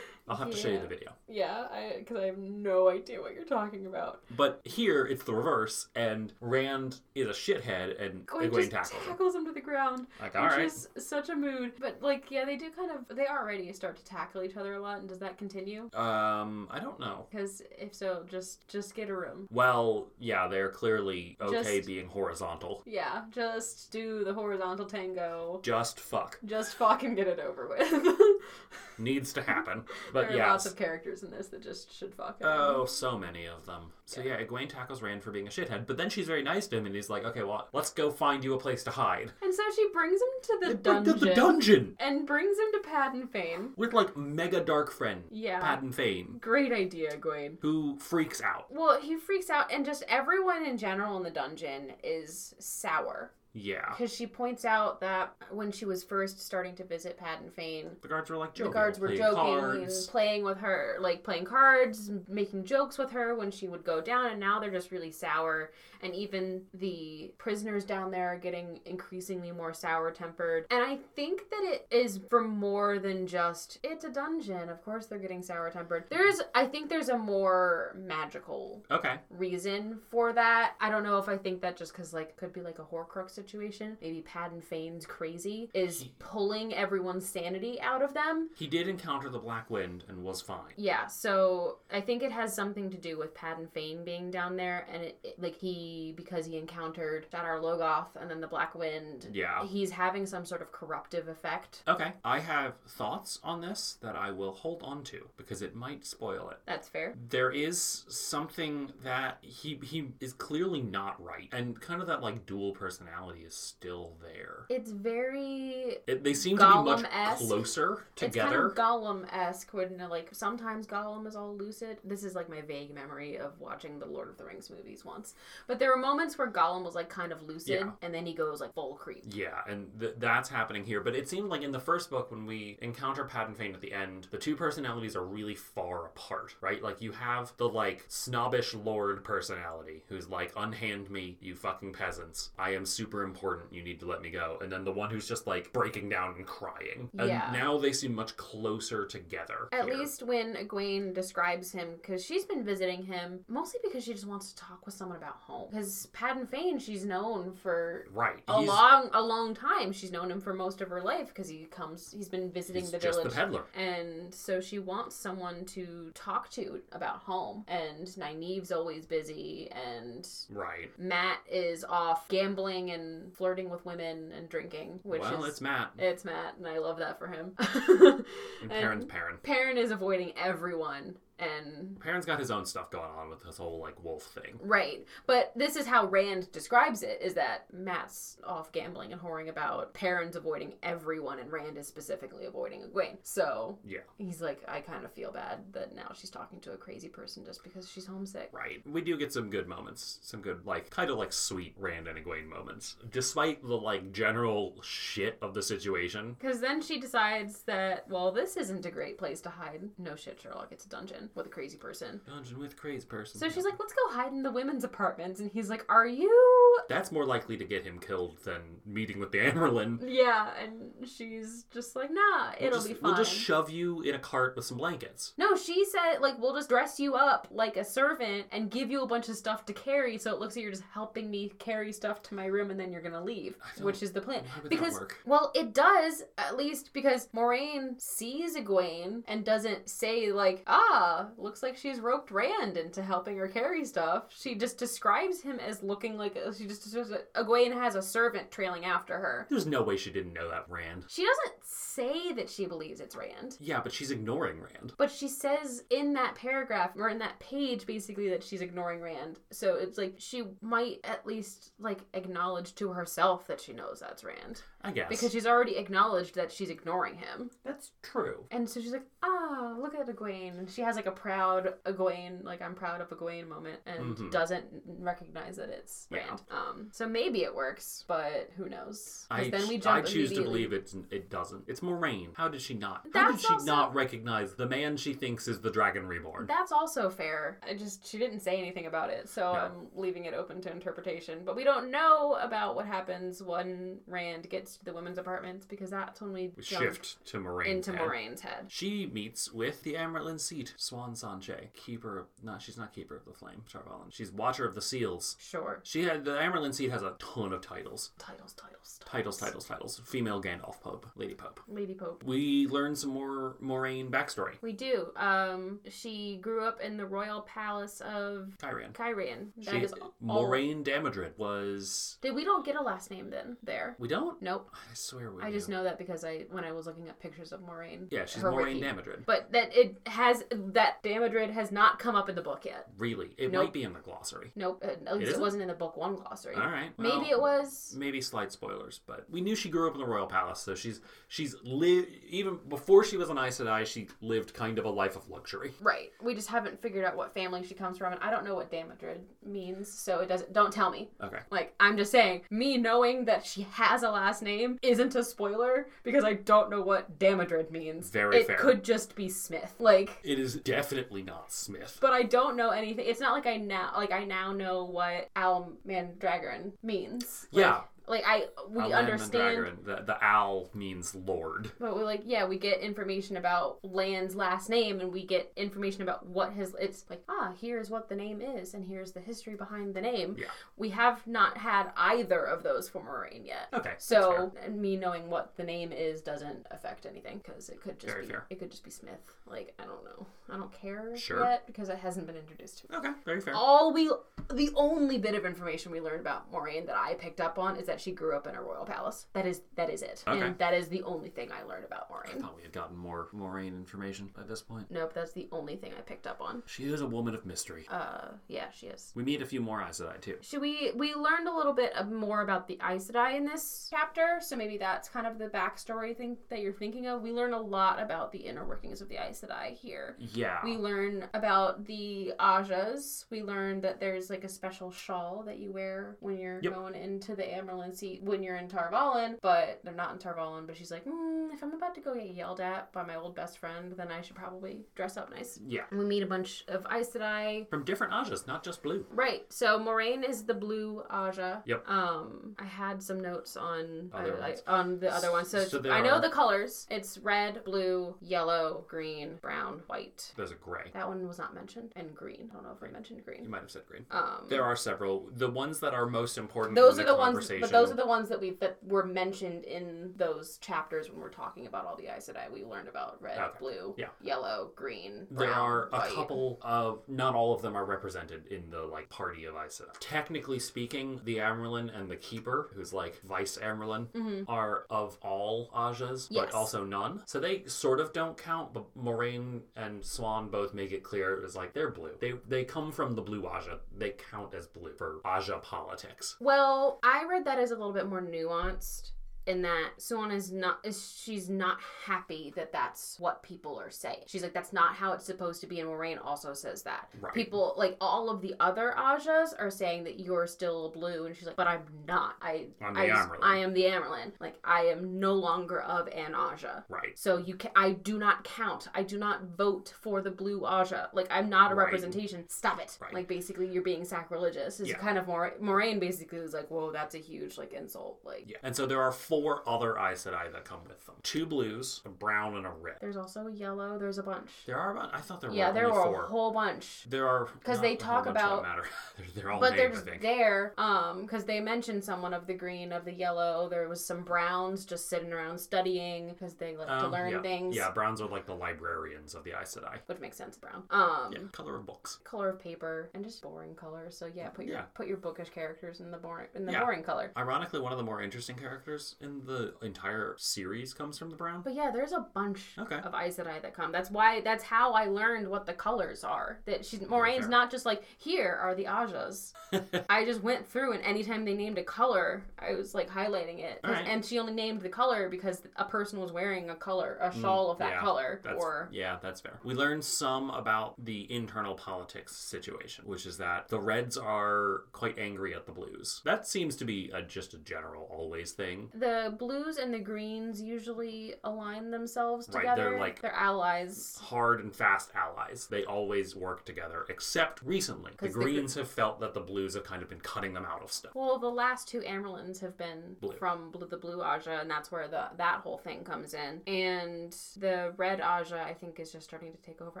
[0.28, 1.12] I'll have to show you the video.
[1.28, 1.66] Yeah,
[1.98, 4.20] because I have no idea what you're talking about.
[4.36, 9.10] But here it's the reverse, and Rand is a shithead, and Egwene just tackles him.
[9.10, 10.06] tackles him to the ground.
[10.20, 10.60] Like, which all right.
[10.60, 11.72] is such a mood.
[11.80, 13.16] But like, yeah, they do kind of.
[13.16, 15.90] They already start to tackle each other a lot, and does that continue?
[15.94, 17.26] Um, I don't know.
[17.30, 19.48] Because if so, just just get a room.
[19.50, 22.82] Well, yeah, they're clearly okay Just- being horizontal.
[22.86, 25.60] Yeah, just do the horizontal tango.
[25.62, 26.38] Just fuck.
[26.44, 28.16] Just fucking get it over with.
[28.98, 29.84] Needs to happen.
[30.22, 30.50] But there are yeah.
[30.52, 32.38] lots of characters in this that just should fuck.
[32.40, 32.44] Up.
[32.44, 33.92] Oh, so many of them.
[34.06, 36.76] So yeah, Egwene tackles Rand for being a shithead, but then she's very nice to
[36.78, 39.54] him, and he's like, "Okay, well, let's go find you a place to hide." And
[39.54, 41.28] so she brings him to the They bring to dungeon.
[41.28, 43.70] the dungeon And brings him to Padan Fain.
[43.76, 45.60] with like mega dark friend Yeah.
[45.60, 47.58] Padan Fain, Great idea, Gwaine.
[47.60, 48.66] who freaks out.
[48.70, 53.32] Well, he freaks out, and just everyone in general in the dungeon is sour.
[53.58, 57.90] Yeah, Because she points out that when she was first starting to visit Padan Fain,
[58.02, 58.70] the guards were like joking.
[58.70, 63.34] the guards were playing joking playing with her, like playing cards, making jokes with her
[63.34, 65.72] when she would go down, and now they're just really sour.
[66.00, 70.66] And even the prisoners down there are getting increasingly more sour tempered.
[70.70, 74.68] And I think that it is for more than just it's a dungeon.
[74.68, 76.04] Of course, they're getting sour tempered.
[76.08, 80.74] There's, I think, there's a more magical Okay, reason for that.
[80.80, 83.30] I don't know if I think that just because like could be like a Horcrux
[83.30, 83.47] situation.
[83.52, 88.50] Maybe Padan Fain's crazy is pulling everyone's sanity out of them.
[88.56, 90.72] he did encounter the Black Wind and was fine.
[90.76, 94.86] Yeah, so I think it has something to do with Paddon Fane being down there,
[94.92, 99.28] and it, it- like he because he encountered Shadar Logoth and then the Black Wind.
[99.32, 99.64] Yeah.
[99.66, 101.82] he's having some sort of corruptive effect.
[101.86, 106.04] Okay, I have thoughts on this that I will hold on to because it might
[106.04, 106.58] spoil it.
[106.66, 107.14] That's fair.
[107.30, 112.46] there is something that he he is clearly not right and kind of that like
[112.46, 114.64] dual personality is still there.
[114.68, 117.38] It's very It, they seem to be much Gollum-esque.
[117.46, 118.66] closer It's kind together.
[118.66, 121.98] of Gollum esque when like sometimes Gollum is all lucid.
[122.04, 125.34] This is like my vague memory of watching the Lord of the Rings movies once.
[125.66, 127.90] But there were moments where Gollum was like kind of lucid Yeah.
[128.02, 129.24] and then he goes like full creep.
[129.30, 131.00] Yeah, and th- that's happening here.
[131.00, 133.92] But it seemed like in the first book, when we encounter Padan Fain at the
[133.92, 136.82] end, the two personalities are really far apart, right?
[136.82, 142.50] Like you have the like snobbish lord personality who's like, "Unhand me, you fucking peasants!
[142.58, 143.72] I am super important.
[143.72, 146.34] You need to let me go." And then the one who's just like breaking down
[146.36, 147.10] and crying.
[147.18, 147.50] And Yeah.
[147.52, 149.68] now they seem much closer together.
[149.72, 149.94] At here.
[149.96, 154.52] least when Egwene describes him, because she's been visiting him mostly because she just wants
[154.52, 155.68] to talk with someone about home.
[155.70, 158.42] Because Padan Fain, she's known for right.
[158.48, 159.92] a he's, long, a long time.
[159.92, 162.90] She's known him for most of her life because he comes, he's been visiting he's
[162.90, 163.34] the just village.
[163.34, 163.64] the peddler.
[163.74, 167.64] And so she wants someone to talk to about home.
[167.68, 170.96] And Nynaeve's always busy, and Right.
[170.98, 175.92] Mat is off gambling and flirting with women and drinking, which well, is it's Mat.
[175.98, 177.54] it's Mat, and I love that for him.
[178.62, 179.36] And Perrin's Perrin.
[179.42, 183.78] Perrin is avoiding everyone, and Perrin's got his own stuff going on with this whole
[183.80, 184.58] like wolf thing.
[184.60, 185.06] Right.
[185.26, 189.94] But this is how Rand describes it is that Mat's off gambling and whoring about
[189.94, 193.18] Perrin's avoiding everyone and Rand is specifically avoiding Egwene.
[193.22, 194.00] So Yeah.
[194.18, 197.44] he's like, I kind of feel bad that now she's talking to a crazy person
[197.44, 198.50] just because she's homesick.
[198.52, 198.82] Right.
[198.86, 200.18] We do get some good moments.
[200.22, 202.96] Some good, like, kind of like sweet Rand and Egwene moments.
[203.10, 206.36] Despite the, like, general shit of the situation.
[206.38, 209.82] Because then she decides that, well, this isn't a great place to hide.
[209.98, 210.68] No shit, Sherlock.
[210.72, 212.20] It's a dungeon with a crazy person.
[212.26, 213.40] Dungeon with crazy person.
[213.40, 215.40] So she's like, let's go hide in the women's apartments.
[215.40, 216.78] And he's like, are you?
[216.88, 219.98] That's more likely to get him killed than meeting with the Amyrlin.
[220.06, 220.50] Yeah.
[220.62, 223.02] And she's just like, nah, it'll we'll just, be fine.
[223.02, 225.32] We'll just shove you in a cart with some blankets.
[225.36, 229.02] No, she said like we'll just dress you up like a servant and give you
[229.02, 231.92] a bunch of stuff to carry, so it looks like you're just helping me carry
[231.92, 234.42] stuff to my room, and then you're gonna leave, which is the plan.
[234.68, 235.18] Because that work?
[235.26, 241.62] well, it does at least because Moiraine sees Egwene and doesn't say like, ah, looks
[241.62, 244.24] like she's roped Rand into helping her carry stuff.
[244.30, 246.94] She just describes him as looking like she just
[247.34, 249.46] Egwene has a servant trailing after her.
[249.50, 251.04] There's no way she didn't know that Rand.
[251.08, 253.56] She doesn't say that she believes it's Rand.
[253.60, 254.94] Yeah, but she's ignoring Rand.
[254.96, 259.38] But she says in that paragraph or in that page basically that she's ignoring Rand.
[259.50, 264.24] So it's like she might at least like acknowledge to herself that she knows that's
[264.24, 264.62] Rand.
[264.88, 265.08] I guess.
[265.08, 267.50] Because she's already acknowledged that she's ignoring him.
[267.64, 268.44] That's true.
[268.50, 270.58] And so she's like, ah, look at Egwene.
[270.58, 274.30] And she has like a proud Egwene, like I'm proud of Egwene moment and Mhm.
[274.30, 276.26] doesn't recognize that it's Yeah.
[276.28, 276.42] Rand.
[276.50, 279.26] Um, so maybe it works, but who knows?
[279.30, 281.64] I, then we jump I choose to believe it's, it doesn't.
[281.66, 282.34] It's Moiraine.
[282.36, 283.02] How did she not?
[283.12, 286.46] How That's did she also- not recognize the man she thinks is the Dragon Reborn?
[286.46, 287.60] That's also fair.
[287.68, 289.58] I just she didn't say anything about it, so No.
[289.58, 291.42] I'm leaving it open to interpretation.
[291.44, 295.90] But we don't know about what happens when Rand gets to the women's apartments because
[295.90, 297.66] that's when we We jump shift to Moiraine.
[297.66, 298.66] into Moiraine's head.
[298.68, 303.24] She meets with the Amyrlin Seat, Siuan Sanche, keeper of no, she's not keeper of
[303.24, 304.10] the flame, Tar Valon.
[304.12, 305.36] She's watcher of the seals.
[305.38, 305.80] Sure.
[305.82, 308.10] She had the Amyrlin Seat has a ton of titles.
[308.18, 310.00] Titles, titles, Titles, titles, titles.
[310.04, 311.60] Female Gandalf Pope, Lady Pope.
[311.68, 312.22] Lady Pope.
[312.24, 314.54] We learn some more Moiraine backstory.
[314.62, 315.08] We do.
[315.16, 318.92] Um, she grew up in the royal palace of Cairhien.
[318.92, 319.48] Cairhien.
[319.64, 320.14] That She, is all.
[320.24, 322.16] Moiraine Damodred was.
[322.22, 323.56] Did we don't get a last name then?
[323.62, 323.94] There.
[323.98, 324.40] We don't.
[324.42, 324.57] Nope.
[324.72, 325.42] I swear we.
[325.42, 328.06] I just know that because I when I was looking at pictures of Moiraine.
[328.10, 328.80] Yeah, she's Moiraine wiki.
[328.82, 329.24] Damodred.
[329.26, 332.86] But that it has that Damodred has not come up in the book yet.
[332.96, 333.64] Really, it Nope.
[333.64, 334.52] might be in the glossary.
[334.56, 335.40] Nope, at least it, isn't?
[335.40, 336.54] wasn't in the book one glossary.
[336.56, 336.90] All right.
[336.98, 337.94] Maybe it was.
[337.96, 341.00] maybe slight spoilers, but we knew she grew up in the royal palace, so she's
[341.28, 343.86] she's lived even before she was an Aes Sedai.
[343.86, 345.72] She lived kind of a life of luxury.
[345.80, 346.10] Right.
[346.22, 348.70] We just haven't figured out what family she comes from, and I don't know what
[348.70, 350.52] Damodred means, so it doesn't.
[350.52, 351.08] Don't tell me.
[351.22, 354.47] Okay, Like I'm just saying, me knowing that she has a last name
[354.82, 358.10] isn't a spoiler because I don't know what Damodred means.
[358.10, 358.56] Very it fair.
[358.56, 359.74] could just be Smith.
[359.78, 360.18] Like.
[360.24, 361.98] it is definitely not Smith.
[362.00, 363.04] But I don't know anything.
[363.06, 367.46] It's not like I now like I now know what Al Mandragoran means.
[367.52, 367.80] Like, Yeah.
[368.08, 371.70] Like I we Alan understand The, the owl means lord.
[371.78, 376.02] But we're like, yeah, we get information about Lan's last name, and we get information
[376.02, 376.74] about what his.
[376.80, 380.36] It's like, ah, here's what the name is, and here's the history behind the name.
[380.38, 380.46] Yeah.
[380.76, 383.68] We have not had either of those for Moiraine yet.
[383.74, 387.98] Okay, So and me knowing what the name is doesn't affect anything because it could
[387.98, 388.46] just Very be fair.
[388.50, 389.20] it could just be Smith.
[389.46, 390.26] Like I don't know.
[390.50, 391.40] I don't care Sure.
[391.44, 392.96] yet because it hasn't been introduced to me.
[392.98, 393.54] Okay, very fair.
[393.54, 394.10] All we,
[394.54, 397.86] the only bit of information we learned about Moiraine that I picked up on is
[397.86, 399.26] that that she grew up in a royal palace.
[399.32, 400.22] That is that is it.
[400.26, 400.40] Okay.
[400.40, 402.36] And that is the only thing I learned about Moiraine.
[402.36, 404.86] I thought we had gotten more Moiraine information at this point.
[404.90, 406.62] Nope, that's the only thing I picked up on.
[406.66, 407.86] She is a woman of mystery.
[407.90, 409.12] Uh, yeah, she is.
[409.16, 410.36] We meet a few more Aes Sedai too.
[410.42, 414.38] Should we we learned a little bit more about the Aes Sedai in this chapter,
[414.40, 417.22] so maybe that's kind of the backstory thing that you're thinking of.
[417.22, 420.16] We learn a lot about the inner workings of the Aes Sedai here.
[420.18, 420.58] Yeah.
[420.62, 423.24] We learn about the Ajahs.
[423.30, 426.74] We learn that there's like a special shawl that you wear when you're Yep.
[426.74, 427.48] going into the
[427.92, 430.66] Seat when you're in Tar Valon, but they're not in Tar Valon.
[430.66, 433.34] But she's like, mm, if I'm about to go get yelled at by my old
[433.34, 435.58] best friend, then I should probably dress up nice.
[435.66, 435.82] yeah.
[435.90, 437.68] And we meet a bunch of Aes Sedai.
[437.70, 439.04] From different Ajahs, not just blue.
[439.10, 439.44] Right.
[439.52, 441.62] So Moiraine is the blue Ajah.
[441.66, 441.88] Yep.
[441.88, 445.44] Um, I had some notes on I- I- on the other one.
[445.44, 446.86] So, So I know are- the colors.
[446.90, 450.32] It's red, blue, yellow, green, brown, white.
[450.36, 450.90] There's a gray.
[450.92, 451.92] That one was not mentioned.
[451.96, 452.48] And green.
[452.50, 453.44] I don't know if we mentioned green.
[453.44, 454.06] You might have said green.
[454.10, 455.28] Um, There are several.
[455.34, 456.74] The ones that are most important.
[456.76, 459.04] those in are the ones, conversation, but those are the ones that we that were
[459.04, 462.50] mentioned in those chapters when we're talking about all the Aes Sedai.
[462.50, 463.58] We learned about red, Okay.
[463.58, 464.08] blue, Yeah.
[464.20, 465.26] yellow, green.
[465.30, 466.12] There brown, are a white.
[466.14, 469.96] couple of, not all of them are represented in the like party of Aes Sedai.
[470.00, 474.44] Technically speaking, the Amyrlin and the Keeper, who's like Vice Amyrlin, Mhm.
[474.48, 476.46] are of all Ajahs, Yes.
[476.46, 477.22] but also none.
[477.26, 478.72] So they sort of don't count.
[478.72, 482.16] But Moiraine and Siuan both make it clear it was like they're blue.
[482.20, 483.80] They they come from the blue Ajah.
[483.96, 486.36] They count as blue for Ajah politics.
[486.40, 489.10] Well, I read that as a little bit more nuanced
[489.48, 494.18] in that Siuan is not is she's not happy that that's what people are saying.
[494.26, 497.08] She's like that's not how it's supposed to be and Moiraine also says that.
[497.20, 497.32] Right.
[497.34, 501.46] People like all of the other Ajahs are saying that you're still blue and she's
[501.46, 502.34] like but I'm not.
[502.42, 503.36] I I'm the I.
[503.42, 504.32] I am the Amyrlin.
[504.38, 506.84] Like I am no longer of an Ajah.
[506.88, 507.18] Right.
[507.18, 508.88] So you can I do not count.
[508.94, 511.08] I do not vote for the blue Ajah.
[511.14, 511.84] Like I'm not a Right.
[511.84, 512.44] representation.
[512.48, 512.98] Stop it.
[513.00, 513.14] Right.
[513.14, 514.78] Like basically you're being sacrilegious.
[514.80, 514.98] Is Yeah.
[514.98, 518.20] kind of more Moiraine basically was like, whoa, that's a huge like insult.
[518.24, 518.58] Like Yeah.
[518.62, 521.14] And so there are four other Aes Sedai that come with them.
[521.22, 522.96] Two blues, a brown, and a red.
[523.00, 523.98] there's also yellow.
[523.98, 524.50] There's a bunch.
[524.66, 526.24] There are about, I thought there yeah, were there were four.
[526.24, 527.04] a whole bunch.
[527.08, 528.84] There are 'Cause not they a talk about- matter.
[529.16, 530.22] they're, they're all But named, I think.
[530.22, 533.68] there, um, because they mentioned someone of the green, of the yellow.
[533.68, 537.42] There was some browns just sitting around studying because they like to Um, learn yeah.
[537.42, 537.76] things.
[537.76, 539.98] Yeah, browns are like the librarians of the Aes Sedai.
[540.06, 540.56] which makes sense.
[540.56, 540.84] Brown.
[540.90, 542.16] Um, Yeah, color of books.
[542.24, 544.16] color of paper and just boring colors.
[544.16, 544.82] So yeah, put your Yeah.
[544.94, 546.80] put your bookish characters in the boring in the Yeah.
[546.84, 547.30] boring color.
[547.36, 551.62] Ironically, one of the more interesting characters in the entire series comes from the brown.
[551.62, 552.96] But yeah, there's a bunch Okay.
[552.96, 553.90] of Aes Sedai that come.
[553.92, 554.40] That's why.
[554.40, 556.60] That's how I learned what the colors are.
[556.66, 559.52] That she's Moiraine's not just like here are the Ajahs.
[560.08, 563.80] I just went through and anytime they named a color, I was like highlighting it.
[563.84, 564.06] Alright.
[564.06, 567.70] And she only named the color because a person was wearing a color, a shawl
[567.70, 569.58] of that Mm, yeah, color, or yeah, that's fair.
[569.64, 575.18] We learned some about the internal politics situation, which is that the Reds are quite
[575.18, 576.20] angry at the Blues.
[576.24, 578.90] That seems to be a, just a general always thing.
[578.94, 579.07] the
[579.38, 582.90] blues and the greens usually align themselves Right, together.
[582.90, 584.18] they're like- they're allies.
[584.20, 585.66] Hard and fast allies.
[585.68, 588.12] They always work together, except recently.
[588.12, 590.64] The 'Cause the Greens have felt that the Blues have kind of been cutting them
[590.64, 591.14] out of stuff.
[591.14, 593.32] Well, the last two Amyrlins have been Blue.
[593.36, 596.62] from blue, the blue Ajah, and that's where the that whole thing comes in.
[596.66, 600.00] And the red Ajah, I think, is just starting to take over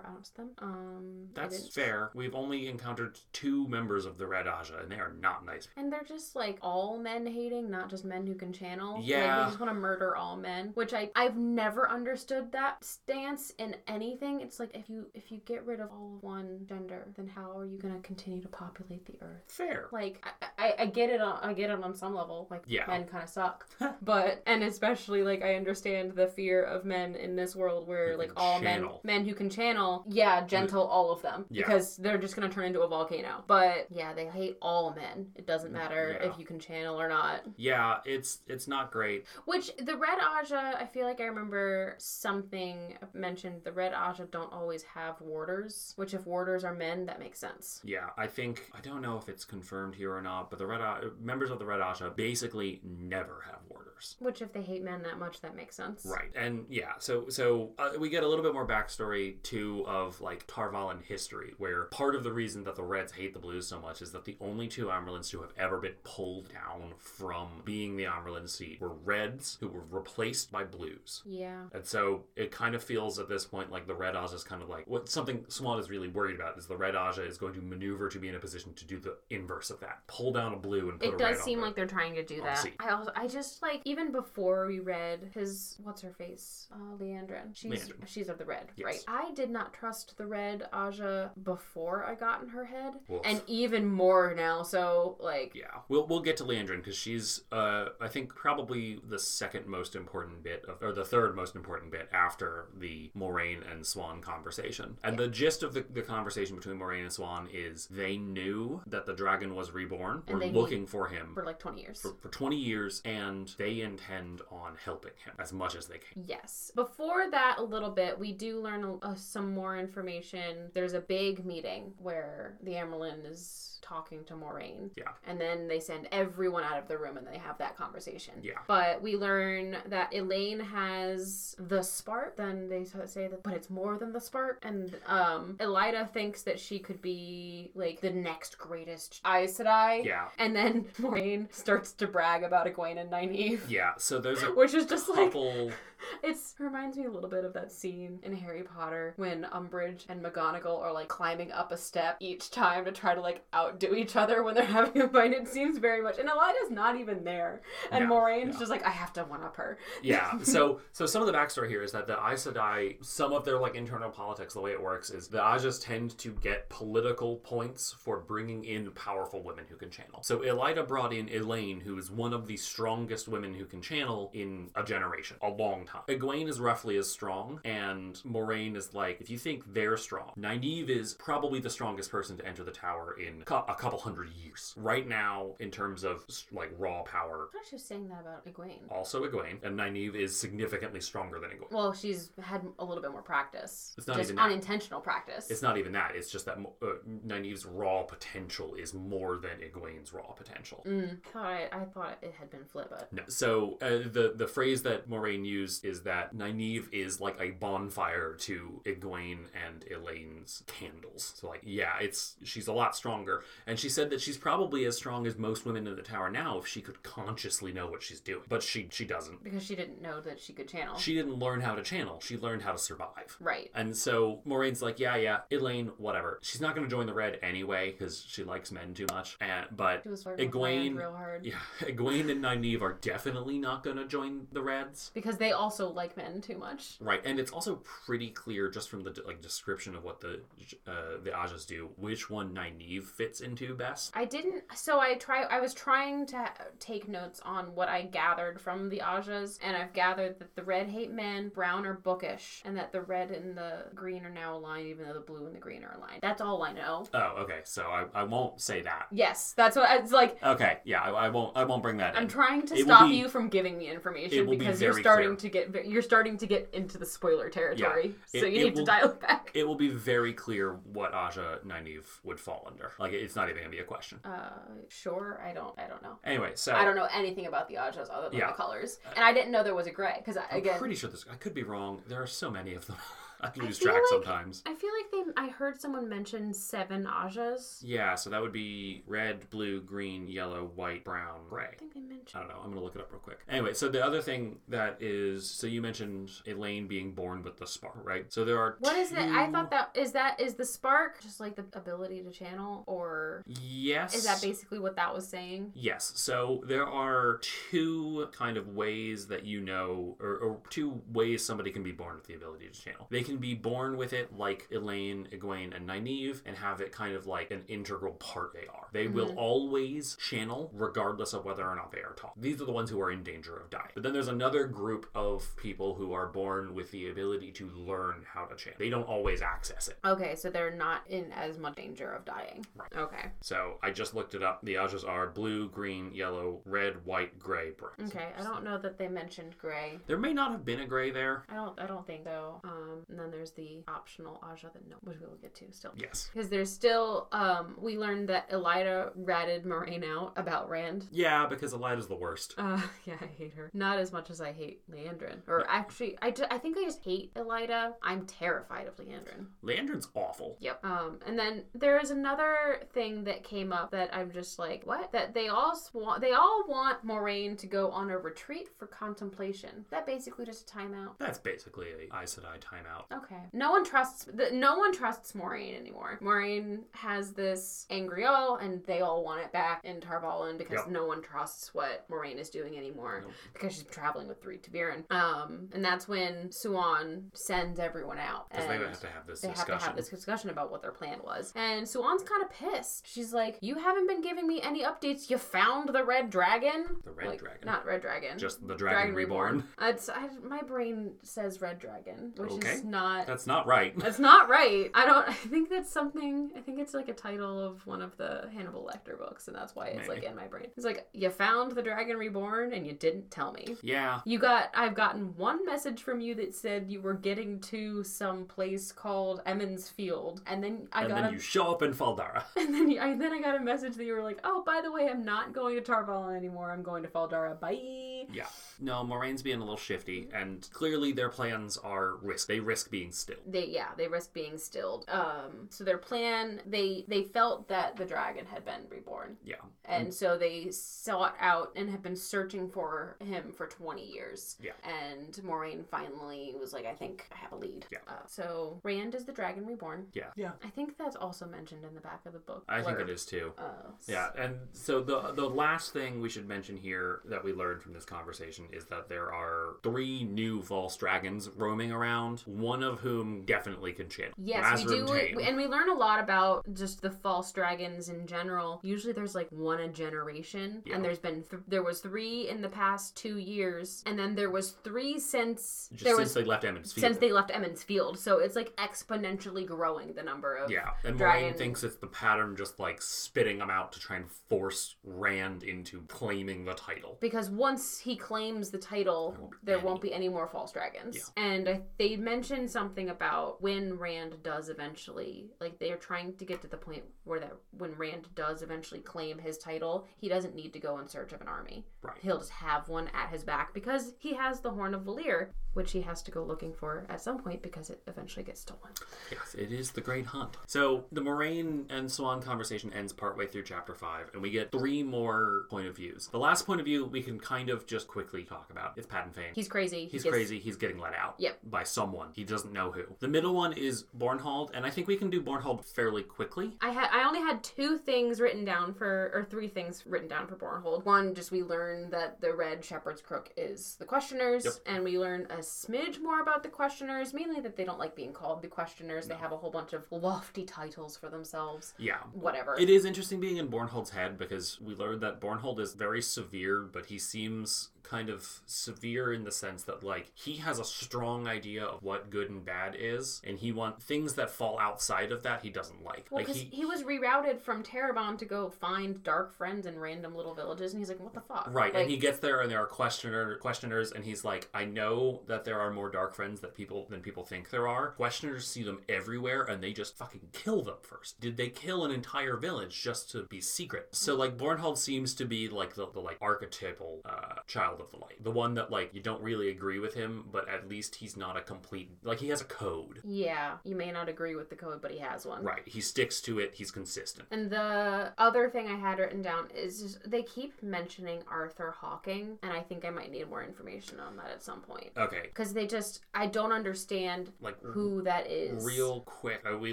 [0.00, 0.50] amongst them.
[0.58, 2.10] Um, I That's didn't- fair.
[2.14, 5.68] We've only encountered two members of the Red Ajah, and they are not nice.
[5.76, 8.97] And they're just like all men hating, not just men who can channel.
[8.98, 9.36] Like, Yeah.
[9.44, 13.76] they just want to murder all men, which I I've never understood that stance in
[13.86, 14.40] anything.
[14.40, 17.56] It's like if you if you get rid of all of one gender, then how
[17.56, 19.42] are you gonna continue to populate the earth?
[19.48, 19.88] Fair.
[19.92, 22.46] Like I, I, I get it on I get it on some level.
[22.50, 22.86] Like Yeah.
[22.86, 23.66] men kind of suck,
[24.02, 28.32] but and especially like I understand the fear of men in this world where like
[28.36, 29.00] all channel.
[29.04, 31.62] men men who can channel, yeah, gentle all of them Yeah.
[31.66, 33.44] because they're just gonna turn into a volcano.
[33.46, 35.28] But yeah, they hate all men.
[35.34, 36.28] It doesn't mm, matter Yeah.
[36.30, 37.42] if you can channel or not.
[37.56, 39.24] Yeah, it's it's not great.
[39.44, 43.62] Which the red Ajah, I feel like I remember something mentioned.
[43.64, 45.92] The red Ajah don't always have warders.
[45.96, 47.80] Which if warders are men, that makes sense.
[47.84, 50.80] Yeah, I think I don't know if it's confirmed here or not, but the Red
[50.80, 54.16] A- members of the Red Ajah basically never have warders.
[54.20, 56.06] Which if they hate men that much, that makes sense.
[56.06, 60.20] Right, and yeah, so so uh, we get a little bit more backstory too of
[60.20, 63.66] like Tar Valon history, where part of the reason that the Reds hate the Blues
[63.66, 67.48] so much is that the only two Amyrlins who have ever been pulled down from
[67.64, 71.22] being the Amyrlin seat were Reds, who were replaced by Blues.
[71.26, 71.62] Yeah.
[71.72, 74.62] And so it kind of feels at this point like the Red Ajah is kind
[74.62, 77.54] of like what something Siuan is really worried about is the Red Ajah is going
[77.54, 80.00] to maneuver to be in a position to do the inverse of that.
[80.06, 82.64] Pull down a blue and put It does seem like they're trying to do that.
[82.80, 87.54] I also, I just like even before we read his what's her face, uh, Liandrin.
[87.54, 88.06] She's Liandrin.
[88.06, 88.84] she's of the red, Yes.
[88.84, 89.04] right?
[89.08, 93.86] I did not trust the red Ajah before I got in her head, and even
[93.86, 94.62] more now.
[94.62, 99.18] So like, Yeah, we'll we'll get to Liandrin because she's uh I think probably the
[99.18, 103.82] second most important bit of or the third most important bit after the Moiraine and
[103.82, 104.96] Siuan conversation.
[105.02, 109.06] And the gist of the, the conversation between Moiraine and Siuan is they knew that
[109.06, 110.22] the dragon was reborn.
[110.26, 112.00] And Were they looking for him for like twenty years.
[112.00, 116.24] for, for 20 years and they intend on helping him as much as they can.
[116.26, 116.70] Yes.
[116.74, 120.70] Before that, a little bit, we do learn uh, some more information.
[120.74, 124.90] There's a big meeting where the Amyrlin is talking to Moiraine.
[124.96, 125.04] Yeah.
[125.26, 128.34] And then they send everyone out of the room and they have that conversation.
[128.42, 128.57] Yeah.
[128.66, 132.36] But we learn that Elayne has the spark.
[132.36, 134.58] Then they say that, but it's more than the spark.
[134.62, 140.04] And um, Elaida thinks that she could be like the next greatest Aes Sedai.
[140.04, 140.28] Yeah.
[140.38, 143.60] And then Moiraine starts to brag about Egwene and Nynaeve.
[143.68, 145.72] Yeah, so there's a Which is just like couple
[146.22, 150.22] it's reminds me a little bit of that scene in Harry Potter when Umbridge and
[150.22, 154.16] McGonagall are like climbing up a step each time to try to like outdo each
[154.16, 155.32] other when they're having a fight.
[155.32, 158.14] It seems very much, and Elaida's not even there, and No,
[158.48, 158.60] Moiraine's no.
[158.60, 159.78] just like, I have to one up her.
[160.02, 160.38] yeah.
[160.48, 163.58] So so some of the backstory here is that the Aes Sedai, some of their
[163.58, 167.94] like internal politics the way it works is the Ajas tend to get political points
[167.98, 170.22] for bringing in powerful women who can channel.
[170.22, 174.30] So Elaida brought in Elayne who is one of the strongest women who can channel
[174.32, 176.02] in a generation a long time.
[176.08, 180.88] Egwene is roughly as strong and Moiraine is like if you think they're strong Nynaeve
[180.88, 184.74] is probably the strongest person to enter the tower in cou- a couple hundred years.
[184.76, 187.48] Right now in terms of like raw power.
[187.52, 188.90] I thought she was saying that about Egwene.
[188.90, 191.70] also Egwene, and Nynaeve is significantly stronger than Egwene.
[191.72, 193.94] Well, she's had a little bit more practice.
[193.98, 194.46] It's not just even that.
[194.46, 195.50] unintentional practice.
[195.50, 196.12] It's not even that.
[196.14, 196.86] It's just that uh,
[197.26, 200.82] Nynaeve's raw potential is more than Egwene's raw potential.
[200.86, 203.22] Mm, I thought I, I thought it had been flipped, but No.
[203.28, 208.34] So uh, the the phrase that Moiraine used is that Nynaeve is like a bonfire
[208.40, 211.34] to Egwene and Elayne's candles.
[211.36, 214.96] So like, yeah, it's she's a lot stronger, and she said that she's probably as
[214.96, 218.17] strong as most women in the tower now if she could consciously know what she's
[218.20, 219.42] doing, but she she doesn't.
[219.44, 220.96] because she didn't know that she could channel.
[220.98, 222.20] She didn't learn how to channel.
[222.22, 223.36] She learned how to survive.
[223.40, 223.70] right.
[223.74, 226.38] And so Moiraine's like, yeah, yeah, Elayne, whatever.
[226.42, 229.36] She's not going to join the Red anyway because she likes men too much.
[229.40, 231.44] And but She was Egwene, real hard.
[231.44, 235.10] yeah, Egwene and Nynaeve are definitely not going to join the Reds.
[235.14, 236.96] Because they also like men too much.
[237.00, 240.40] Right, and it's also pretty clear just from the like description of what the
[240.86, 244.12] uh, the Ajahs do, which one Nynaeve fits into best.
[244.14, 244.64] I didn't.
[244.74, 245.42] So I try.
[245.44, 249.92] I was trying to take notes on what I gathered from the Ajahs, and I've
[249.92, 253.84] gathered that the red hate men, brown are bookish, and that the red and the
[253.94, 256.20] green are now aligned, even though the blue and the green are aligned.
[256.22, 257.06] That's all I know.
[257.14, 257.60] Oh, okay.
[257.64, 259.06] So I, I won't say that.
[259.10, 260.42] Yes, that's what it's like.
[260.42, 262.16] Okay, yeah, I, I won't I won't bring that in.
[262.16, 262.28] I'm in.
[262.28, 265.36] trying to It stop be- you from giving me information will be because you're starting
[265.36, 265.64] clear.
[265.64, 268.14] to get you're starting to get into the spoiler territory.
[268.32, 269.50] It- so you need will- to dial it back.
[269.54, 272.92] it will be very clear what Ajah Nynaeve would fall under.
[272.98, 274.20] Like it's not even gonna be a question.
[274.24, 274.50] Uh,
[274.88, 275.40] sure.
[275.44, 275.78] I don't.
[275.78, 276.18] I don't know.
[276.24, 277.76] Anyway, so I don't know anything about the
[278.08, 278.48] Other than Yeah.
[278.48, 281.24] the colors, and I didn't know there was a gray because I'm pretty sure this.
[281.30, 282.02] I could be wrong.
[282.06, 282.96] There are so many of them.
[283.40, 284.62] I can lose feel track like- sometimes.
[284.66, 285.32] I feel like they.
[285.42, 287.78] I heard someone mention seven Ajahs.
[287.82, 291.68] Yeah, so that would be red, blue, green, yellow, white, brown, gray.
[291.72, 292.30] I think they mentioned.
[292.34, 292.60] I don't know.
[292.64, 293.40] I'm gonna look it up real quick.
[293.48, 297.66] Anyway, so the other thing that is, so you mentioned Elayne being born with the
[297.66, 298.32] spark, right?
[298.32, 298.76] So there are.
[298.80, 299.18] What is it?
[299.18, 303.42] I thought that is that is the spark just like the ability to channel, or
[303.46, 304.14] Yes.
[304.14, 305.72] is that basically what that was saying?
[305.74, 306.12] Yes.
[306.16, 307.38] So there are
[307.70, 312.16] two kind of ways that you know, or, or two ways somebody can be born
[312.16, 313.06] with the ability to channel.
[313.10, 317.14] They can be born with it like Elayne, Egwene, and Nynaeve, and have it kind
[317.14, 318.88] of like an integral part they are.
[318.92, 322.40] They will always channel regardless of whether or not they are taught.
[322.40, 323.90] These are the ones who are in danger of dying.
[323.94, 328.24] But then there's another group of people who are born with the ability to learn
[328.32, 328.78] how to channel.
[328.78, 329.98] They don't always access it.
[330.04, 332.64] Okay, so they're not in as much danger of dying.
[332.76, 332.92] Right.
[332.96, 333.26] Okay.
[333.40, 334.60] So I just looked it up.
[334.64, 337.92] The Ajahs are blue, green, yellow, red, white, gray, brown.
[338.06, 338.28] Okay.
[338.38, 339.98] I don't know that they mentioned gray.
[340.06, 341.44] There may not have been a gray there.
[341.48, 341.78] I don't.
[341.78, 342.60] I don't think so.
[342.64, 345.92] Um, and then there's the optional Ajah that no, which we will get to still.
[345.96, 346.30] Yes.
[346.32, 351.06] Because there's still, um, we learned that Elaida ratted Moiraine out about Rand.
[351.10, 352.54] Yeah, because Elaida's the worst.
[352.56, 353.70] Uh, yeah, I hate her.
[353.74, 355.38] Not as much as I hate Liandrin.
[355.48, 357.94] Or actually, I, ju- I think I just hate Elida.
[358.02, 359.46] I'm terrified of Liandrin.
[359.64, 360.56] Liandrin's awful.
[360.60, 360.84] Yep.
[360.84, 365.12] Um, and then there is another thing that came up that I'm just like, what?
[365.12, 369.84] That they all want, they all want Moiraine to go on a retreat for contemplation.
[369.90, 371.18] That basically just a timeout.
[371.18, 373.04] That's basically a Aes Sedai timeout.
[373.10, 373.36] Okay.
[373.54, 376.18] No one trusts the, no one trusts Moiraine anymore.
[376.22, 380.88] Moiraine has this angreal and they all want it back in Tar Valon because Yep.
[380.88, 383.32] no one trusts what Moiraine is doing anymore Nope.
[383.54, 385.10] because she's traveling with three ta'veren.
[385.10, 388.50] Um and that's when Siuan sends everyone out.
[388.50, 389.78] Because they have to have this they have discussion.
[389.80, 391.52] to have this discussion about what their plan was.
[391.56, 393.06] And Siuan's kind of pissed.
[393.06, 395.30] She's like, You haven't been giving me any updates.
[395.30, 396.84] You found the red dragon?
[397.04, 397.60] The red Like, dragon.
[397.64, 398.38] Not red dragon.
[398.38, 399.64] Just the dragon, reborn.
[399.80, 402.68] It's, I, my brain says red dragon, which Okay.
[402.72, 402.97] is not.
[403.26, 403.96] That's not right.
[403.98, 404.90] That's not right.
[404.94, 405.28] I don't.
[405.28, 406.50] I think that's something.
[406.56, 409.74] I think it's like a title of one of the Hannibal Lecter books, and that's
[409.74, 410.68] why it's like in my brain.
[410.76, 413.76] It's like you found the dragon reborn, and you didn't tell me.
[413.82, 414.20] yeah.
[414.24, 414.70] You got.
[414.74, 419.42] I've gotten one message from you that said you were getting to some place called
[419.46, 421.32] Emond's Field, and then I and got then a.
[421.32, 422.44] you show up in Fal Dara.
[422.56, 424.80] and then you, I then I got a message that you were like, "Oh, by
[424.82, 426.70] the way, I'm not going to Tar Valon anymore.
[426.72, 427.54] I'm going to Fal Dara.
[427.54, 428.46] Bye." Yeah.
[428.80, 432.46] No, Moiraine's being a little shifty, and clearly their plans are risk.
[432.48, 433.36] They risk being still.
[433.46, 438.04] they yeah they risk being stilled um so their plan they they felt that the
[438.04, 439.56] dragon had been reborn Yeah.
[439.84, 444.72] and so they sought out and have been searching for him for 20 years Yeah.
[444.84, 447.98] and Moiraine finally was like i think i have a lead Yeah.
[448.08, 450.30] uh, so rand is the dragon reborn Yeah.
[450.36, 450.52] Yeah.
[450.64, 453.24] i think that's also mentioned in the back of the book I think it is
[453.24, 453.52] too.
[453.58, 457.82] uh, Yeah, and so the the last thing we should mention here that we learned
[457.82, 463.00] from this conversation is that there are three new false dragons roaming around, one of
[463.00, 464.32] whom definitely can channel.
[464.38, 468.80] Yes, we do, and we learn a lot about just the false dragons in general.
[468.82, 470.94] Usually, there's like one a generation, Yeah.
[470.96, 474.50] and there's been th- there was three in the past two years, and then there
[474.50, 477.02] was three since Just there since was they left Emond's Field.
[477.04, 478.18] since they left Emond's Field.
[478.18, 482.56] So it's like exponentially growing the number of yeah, and Moiraine thinks it's the pattern
[482.56, 487.18] just like spitting them out to try and force Rand into claiming the title.
[487.20, 489.86] because once he claims the title, There won't be there any.
[489.86, 491.30] won't be any more false dragons.
[491.36, 496.62] And I, they mentioned something about when Rand does eventually, like they're trying to get
[496.62, 500.72] to the point where that when Rand does eventually claim his title, he doesn't need
[500.72, 501.84] to go in search of an army.
[502.02, 502.16] Right.
[502.22, 505.92] He'll just have one at his back because he has the Horn of Valere, which
[505.92, 508.90] he has to go looking for at some point because it eventually gets stolen.
[509.30, 510.56] Yes, it is the Great Hunt.
[510.66, 515.02] So the Moiraine and Siuan conversation ends partway through chapter five, and we get three
[515.02, 516.28] more point of views.
[516.28, 518.94] The last point of view we can kind of just quickly talk about.
[518.96, 519.52] It's Padan Fain.
[519.54, 520.04] He's crazy.
[520.04, 520.58] He He's gets- crazy.
[520.58, 521.34] He's getting let out.
[521.38, 521.58] Yep.
[521.64, 522.28] By someone.
[522.34, 523.02] He doesn't know who.
[523.20, 526.72] The middle one is Bornhald, and I think we can do Bornhald fairly quickly.
[526.80, 530.46] I had I only had two things written down for or three things written down
[530.46, 531.04] for Bornhald.
[531.04, 534.74] One, just we learn that the red shepherd's crook is the questioners, Yep.
[534.86, 537.32] and we learn a smidge more about the questioners.
[537.34, 539.26] Mainly that they don't like being called the questioners.
[539.28, 541.94] They have a whole bunch of lofty titles for themselves.
[541.98, 542.18] Yeah.
[542.32, 542.76] Whatever.
[542.78, 546.80] It is interesting being in Bornhald's head because we learned that Bornhald is very severe,
[546.82, 551.46] but he seems kind of severe in the sense that like he has a strong
[551.46, 555.42] idea of what good and bad is, and he wants things that fall outside of
[555.42, 556.26] that he doesn't like.
[556.30, 559.98] well, like because he, he, was rerouted from Tarabon to go find dark friends in
[559.98, 562.60] random little villages, and he's like, "What the fuck?" Right, Like, and he gets there,
[562.60, 566.34] and there are questioner questioners, and he's like, "I know that there are more dark
[566.34, 568.12] friends that people than people think there are.
[568.12, 571.40] Questioners see them everywhere, and they just fucking kill them first.
[571.40, 574.08] Did they kill an entire village just to be secret?
[574.12, 578.16] So like, Bornhald seems to be like the, the like archetypal uh, child of the
[578.18, 581.36] light, the one that like you don't really agree with him, but at least he's
[581.36, 583.20] not a complete like he has a code.
[583.24, 585.62] yeah, you may not agree with the code, but he has one.
[585.64, 586.74] Right, he sticks to it.
[586.74, 587.48] He's consistent.
[587.50, 592.56] And the other thing I had written down is just, they keep mentioning Arthur Hawkwing,
[592.62, 595.10] and I think I might need more information on that at some point.
[595.16, 598.84] Okay, Because they just, I don't understand like who that is.
[598.84, 599.92] Real quick, uh, we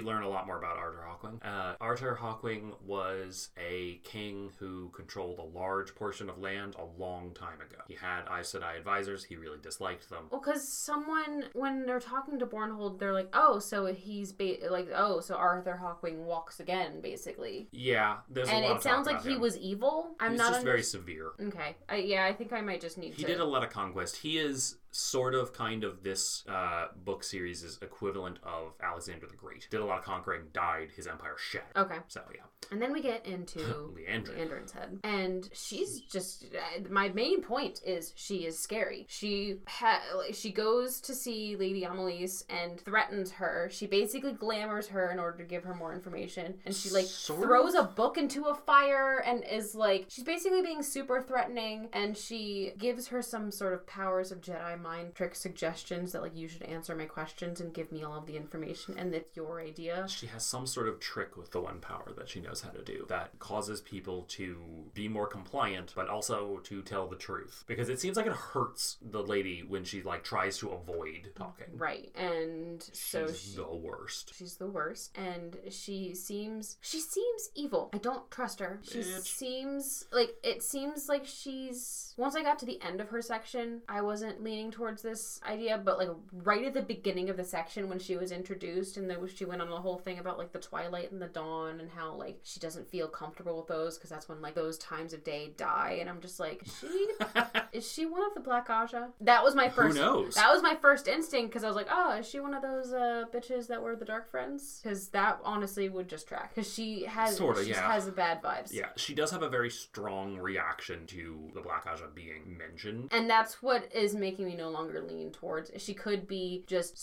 [0.00, 1.44] learn a lot more about Arthur Hawkwing.
[1.44, 7.32] Uh, Arthur Hawkwing was a king who controlled a large portion of land a long
[7.34, 7.82] time ago.
[7.88, 9.24] He had Aes Sedai advisors.
[9.24, 10.24] He really disliked them.
[10.30, 14.88] Well, because someone, when they're talking to Bornhald, they're like, oh, so he's ba- like,
[14.94, 17.68] oh, so Arthur Hawkwing walks again, basically.
[17.72, 19.40] Yeah, there's and a lot it sounds like he him.
[19.40, 20.10] was evil.
[20.20, 21.30] I'm He's not just under- very severe.
[21.40, 21.76] Okay.
[21.88, 23.28] I, yeah, I think I might just need He to.
[23.28, 24.16] did a lot of conquest.
[24.16, 29.36] He is sort of kind of this uh, book series' is equivalent of Alexander the
[29.36, 29.68] Great.
[29.70, 31.76] Did a lot of conquering, died, his empire shattered.
[31.76, 31.98] Okay.
[32.08, 33.58] So yeah, And then we get into
[33.96, 34.36] Liandrin.
[34.36, 34.98] Liandrin's head.
[35.04, 39.06] And she's just uh, my main point is she is scary.
[39.08, 43.68] She ha- she goes to see Lady Amalisa and threatens her.
[43.70, 46.54] She basically glamours her in order to give her more information.
[46.64, 47.84] And she like Sort throws of.
[47.84, 52.72] a book into a fire and is like she's basically being super threatening and she
[52.78, 56.62] gives her some sort of powers of Jedi mind trick suggestions that like you should
[56.62, 60.06] answer my questions and give me all of the information and it's your idea.
[60.08, 62.82] She has some sort of trick with the one power that she knows how to
[62.82, 64.56] do that causes people to
[64.94, 67.64] be more compliant, but also to tell the truth.
[67.66, 71.66] Because it seems like it hurts the lady when she like tries to avoid talking.
[71.76, 72.10] Right.
[72.16, 74.34] And so She's she, the worst.
[74.36, 77.90] She's the worst, and she seems she seems evil.
[77.92, 78.80] I don't trust her.
[78.82, 79.22] She Bitch.
[79.22, 82.14] seems like it seems like she's.
[82.16, 85.80] Once I got to the end of her section, I wasn't leaning towards this idea,
[85.82, 89.18] but like right at the beginning of the section when she was introduced, and then
[89.34, 92.14] she went on a whole thing about like the twilight and the dawn, and how
[92.14, 95.52] like she doesn't feel comfortable with those because that's when like those times of day
[95.56, 97.08] die, and I'm just like, she
[97.72, 99.10] is she one of the Black Ajah?
[99.20, 99.96] That was my first.
[99.96, 100.34] Who knows?
[100.34, 102.92] That was my first instinct because I was like, oh, is she one of those
[102.92, 104.80] uh, bitches that were the Dark Friends?
[104.82, 106.54] Because that honestly would just track.
[106.54, 107.92] Because she has, Sorta, yeah.
[107.92, 108.72] has bad vibes.
[108.72, 113.08] Yeah, she does have a very strong reaction to the Black Ajah being mentioned.
[113.12, 115.70] And that's what is making me no longer lean towards.
[115.82, 116.96] She could be just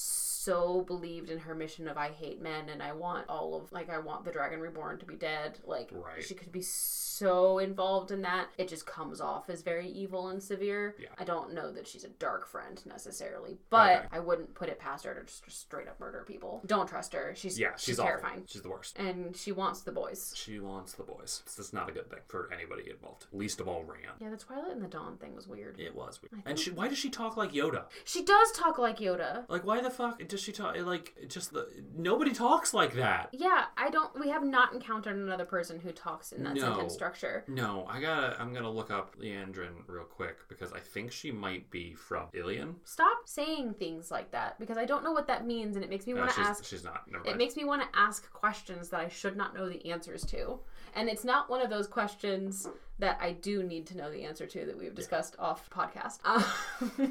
[0.44, 3.90] so believed in her mission of I hate men and I want all of like
[3.90, 5.60] I want the Dragon Reborn to be dead.
[5.66, 6.22] Like Right.
[6.24, 10.42] she could be so involved in that it just comes off as very evil and
[10.42, 10.96] severe.
[11.00, 11.08] Yeah.
[11.18, 14.08] I don't know that she's a dark friend necessarily, but Okay.
[14.12, 16.62] I wouldn't put it past her to just straight up murder people.
[16.66, 17.34] Don't trust her.
[17.36, 18.44] She's Yeah, she's, she's, terrifying.
[18.48, 18.98] She's the worst.
[19.00, 20.34] And she wants the boys.
[20.36, 21.42] She wants the boys.
[21.46, 23.28] This is not a good thing for anybody involved.
[23.32, 24.18] Least of all Rand.
[24.20, 25.80] Yeah, the Twilight and the Dawn thing was weird.
[25.80, 26.44] It was weird.
[26.46, 27.86] And she, why does she talk like Yoda?
[28.06, 29.44] She does talk like Yoda.
[29.50, 30.78] Like, why the fuck does she talk?
[30.80, 33.30] Like, just the nobody talks like that.
[33.34, 34.18] Yeah, I don't.
[34.20, 36.62] We have not encountered another person who talks in that No.
[36.62, 37.44] sentence structure.
[37.48, 38.40] No, I gotta.
[38.40, 42.76] I'm gonna look up Liandrin real quick because I think she might be from Illian.
[42.86, 46.06] Stop saying things like that because I don't know what that means, and it makes
[46.08, 46.64] me No, want to ask.
[46.64, 47.04] she's not.
[47.26, 50.60] It makes me want to ask questions that I should not know the answers to,
[50.96, 52.68] and it's not one of those questions
[53.00, 56.20] that I do need to know the answer to that we've discussed off podcast.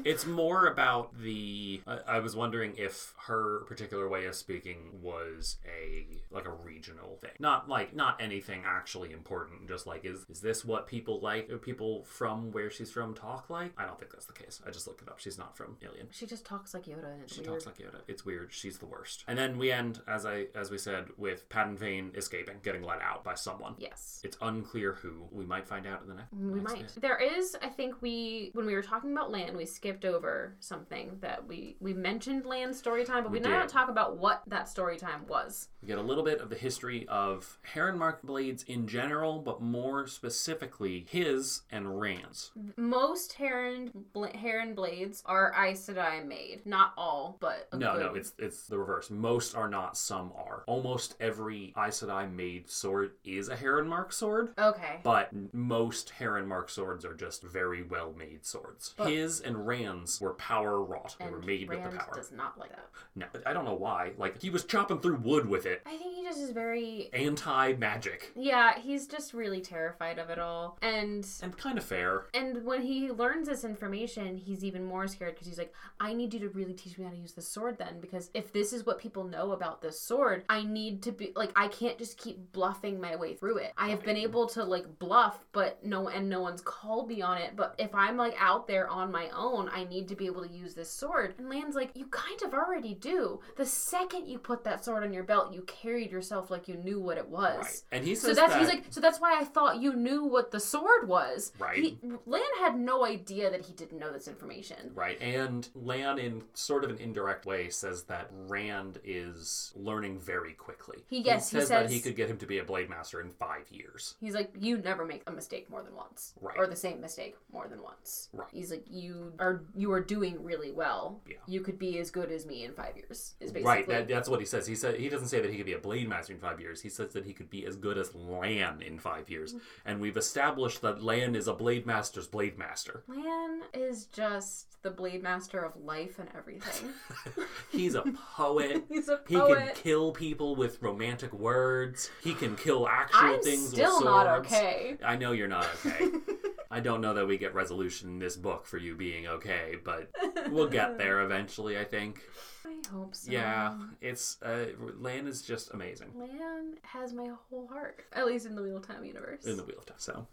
[0.05, 1.81] It's more about the.
[1.87, 7.17] I, I was wondering if her particular way of speaking was a like a regional
[7.21, 9.67] thing, not like not anything actually important.
[9.67, 11.49] Just like is is this what people like?
[11.51, 13.71] uh, People from where she's from talk like?
[13.77, 14.61] I don't think that's the case.
[14.67, 15.19] I just looked it up.
[15.19, 16.07] She's not from Illian.
[16.11, 17.47] she just talks like Yoda, She weird.
[17.53, 18.01] talks like Yoda.
[18.07, 18.51] It's weird.
[18.53, 19.23] She's the worst.
[19.27, 23.01] And then we end, as I as we said, with Padan Fain escaping, getting let
[23.01, 23.75] out by someone.
[23.77, 24.21] yes.
[24.23, 25.23] It's unclear who.
[25.31, 26.33] We might find out in the next.
[26.35, 27.01] Mm, we next might.
[27.01, 31.17] There is, I think we when we were talking about Lan, we skipped over something
[31.21, 34.43] that we we mentioned Lan story time, but we, We did not talk about what
[34.47, 35.69] that story time was.
[35.81, 39.61] We get a little bit of the history of Heron Mark blades in general, but
[39.61, 42.51] more specifically his and Rand's.
[42.77, 48.13] Most heron bl- heron blades are Aes Sedai made, not all, but No, good- no,
[48.13, 49.09] it's it's the reverse.
[49.09, 50.63] Most are not, some are.
[50.67, 54.53] Almost every Aes Sedai made sword is a Heron Mark sword.
[54.57, 54.99] okay.
[55.03, 55.29] But
[55.67, 58.93] most Heron Mark swords are just very well made swords.
[58.97, 61.15] But- His and Rand's were power wrought.
[61.19, 62.13] They were made Rand with the power.
[62.15, 62.87] does not like that.
[63.15, 64.11] No, I don't know why.
[64.17, 65.81] Like he was chopping through wood with it.
[65.85, 67.09] I think he just is very.
[67.13, 68.31] Anti magic.
[68.35, 72.25] Yeah, he's just really terrified of it all, and And kind of fair.
[72.33, 76.33] And when he learns this information, he's even more scared because he's like, I need
[76.33, 77.99] you to really teach me how to use this sword then.
[78.01, 81.51] Because if this is what people know about this sword, I need to be like,
[81.55, 83.73] I can't just keep bluffing my way through it.
[83.77, 87.37] I have been able to like bluff, but no, and no one's called me on
[87.37, 87.55] it.
[87.55, 90.51] But if I'm like out there on my own, I need to be able to
[90.51, 91.35] use this sword.
[91.37, 93.39] And Lan's like, You kind of already do.
[93.55, 96.99] The second you put that sword on your belt, you carried yourself like you knew
[96.99, 97.61] what it was.
[97.61, 97.81] Right.
[97.91, 100.25] And he So says that's that, he's like so that's why I thought you knew
[100.25, 101.53] what the sword was.
[101.59, 101.77] Right.
[101.77, 104.91] He, Lan had no idea that he didn't know this information.
[104.95, 110.53] Right, and Lan, in sort of an indirect way, says that Rand is learning very
[110.53, 111.03] quickly.
[111.07, 113.21] He- yes, he says, that says- he could get him to be a blade master
[113.21, 114.15] in five years.
[114.19, 116.57] He's like, you never make a mistake more than once, Right.
[116.57, 118.29] or the same mistake more than once.
[118.33, 118.47] Right.
[118.51, 121.21] He's like, you are you are doing really well.
[121.27, 121.37] Yeah.
[121.47, 123.35] You could be as good as me in five years.
[123.39, 124.67] Is basically Right, that, that's what he says.
[124.67, 126.81] He said he doesn't say that he could be a blade master in five years.
[126.81, 129.53] He says that he could be as good as Lan in five years.
[129.53, 129.63] Mm-hmm.
[129.89, 133.03] And we've established that Lan is a blade master's blade master.
[133.07, 136.89] Lan is just the blade master of life and everything.
[137.71, 138.03] He's a
[138.35, 138.83] poet.
[138.89, 139.59] He's a poet.
[139.59, 142.09] He can kill people with romantic words.
[142.21, 144.47] He can kill actual I'm things still with not swords.
[144.53, 144.97] okay.
[145.05, 146.07] I know you're not okay.
[146.71, 150.09] I don't know that we get resolution in this book for you being okay, but
[150.49, 152.21] we'll get there eventually, I think.
[152.65, 153.31] I hope so.
[153.31, 154.65] Yeah, it's uh
[154.97, 158.87] Lan is just amazing Lan has my whole heart, at least in the Wheel of
[158.87, 159.45] Time universe.
[159.45, 159.97] in the Wheel of Time.
[159.99, 160.27] So,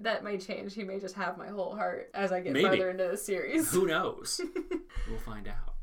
[0.00, 0.74] that may change.
[0.74, 2.66] He may just have my whole heart as I get Maybe.
[2.68, 3.70] further into the series.
[3.70, 4.40] who knows?
[5.08, 5.75] we'll find out.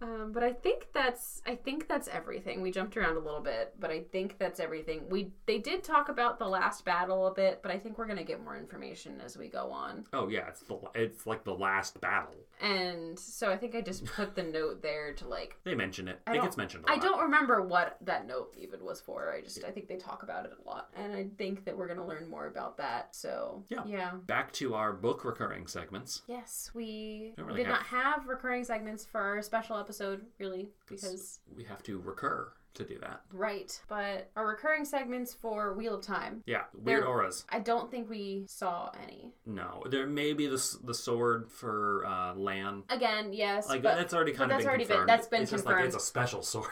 [0.00, 2.62] Um, but I think that's I think that's everything.
[2.62, 5.02] We jumped around a little bit, but I think that's everything.
[5.08, 8.22] We they did talk about the last battle a bit, but I think we're gonna
[8.22, 10.04] get more information as we go on.
[10.12, 12.34] Oh yeah, it's the it's like the last battle.
[12.60, 16.20] And so I think I just put the note there to like They mention it.
[16.26, 16.98] I it don't- gets mentioned a I lot.
[17.04, 19.32] I don't remember what that note even was for.
[19.32, 21.88] I just I think they talk about it a lot, and I think that we're
[21.88, 23.14] gonna learn more about that.
[23.14, 23.84] So Yeah.
[23.86, 24.10] yeah.
[24.26, 26.22] Back to our book recurring segments.
[26.26, 31.40] Yes, we really did have- not have recurring segments for our special episode, really, because
[31.54, 33.20] we have to recur to do that.
[33.32, 33.80] right.
[33.88, 37.44] But our recurring segments for Wheel of Time, Yeah, weird There- auras.
[37.50, 39.32] I don't think we saw any.
[39.46, 42.84] No, there may be the the sword for uh, Lan.
[42.88, 45.08] Again, yes, Like but that's already kind of that's been already been- confirmed.
[45.08, 45.94] that's been it's just like confirmed.
[45.94, 46.68] it's a special sword.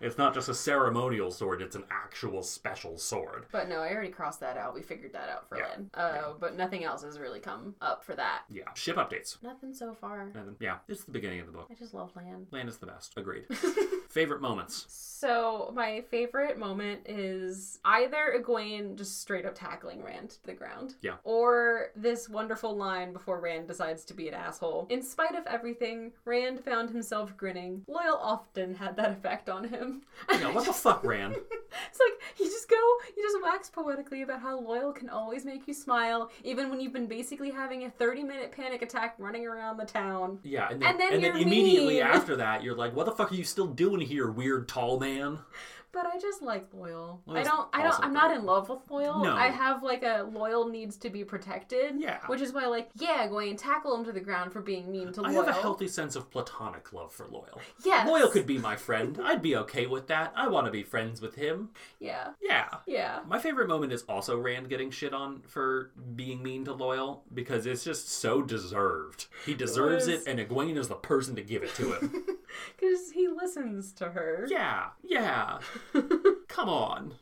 [0.00, 3.46] It's not just a ceremonial sword; it's an actual special sword.
[3.52, 4.74] But no, I already crossed that out.
[4.74, 5.66] We figured that out for Yeah.
[5.68, 5.90] Lan.
[5.94, 8.42] Uh, But nothing else has really come up for that.
[8.50, 9.42] Yeah, ship updates.
[9.42, 10.26] Nothing so far.
[10.34, 10.56] Nothing.
[10.60, 11.68] Yeah, it's the beginning of the book.
[11.70, 12.46] I just love Lan.
[12.50, 13.12] Lan is the best.
[13.16, 13.44] Agreed.
[14.10, 14.86] Favorite moments.
[14.88, 20.94] So my favorite moment is either Egwene just straight up tackling Rand to the ground.
[21.02, 21.16] Yeah.
[21.24, 24.86] Or this wonderful line before Rand decides to be an asshole.
[24.90, 27.84] In spite of everything, Rand found himself grinning.
[27.88, 29.89] Loial often had that effect on him.
[30.30, 31.36] Yeah, what the fuck, Rand?
[31.88, 32.76] It's like you just go,
[33.16, 36.92] you just wax poetically about how Loial can always make you smile, even when you've
[36.92, 40.40] been basically having a 30 minute panic attack running around the town.
[40.42, 42.02] Yeah, and then, And then and then immediately mean.
[42.02, 45.38] after that, you're like, "What the fuck are you still doing here, weird tall man?"
[45.92, 47.18] But I just like Loial.
[47.26, 47.68] Well, I don't.
[47.72, 48.00] I don't.
[48.00, 49.22] I'm not in love with Loial.
[49.24, 49.34] No.
[49.34, 51.94] I have like a Loial needs to be protected.
[51.98, 52.18] Yeah.
[52.26, 55.20] Which is why, like, yeah, going tackle him to the ground for being mean to
[55.22, 55.28] I Loial.
[55.28, 57.58] I have a healthy sense of platonic love for Loial.
[57.84, 58.08] Yes.
[58.08, 59.18] Loial could be my friend.
[59.22, 60.32] I'd be okay with that.
[60.36, 61.70] I want to be friends with him.
[61.98, 62.28] Yeah.
[62.40, 62.68] Yeah.
[62.86, 63.20] Yeah.
[63.26, 67.66] My favorite moment is also Rand getting shit on for being mean to Loial because
[67.66, 69.26] it's just so deserved.
[69.44, 72.24] He deserves was- it, and Egwene is the person to give it to him.
[72.76, 74.44] Because he listens to her.
[74.50, 75.60] yeah, yeah.
[76.48, 77.14] Come on.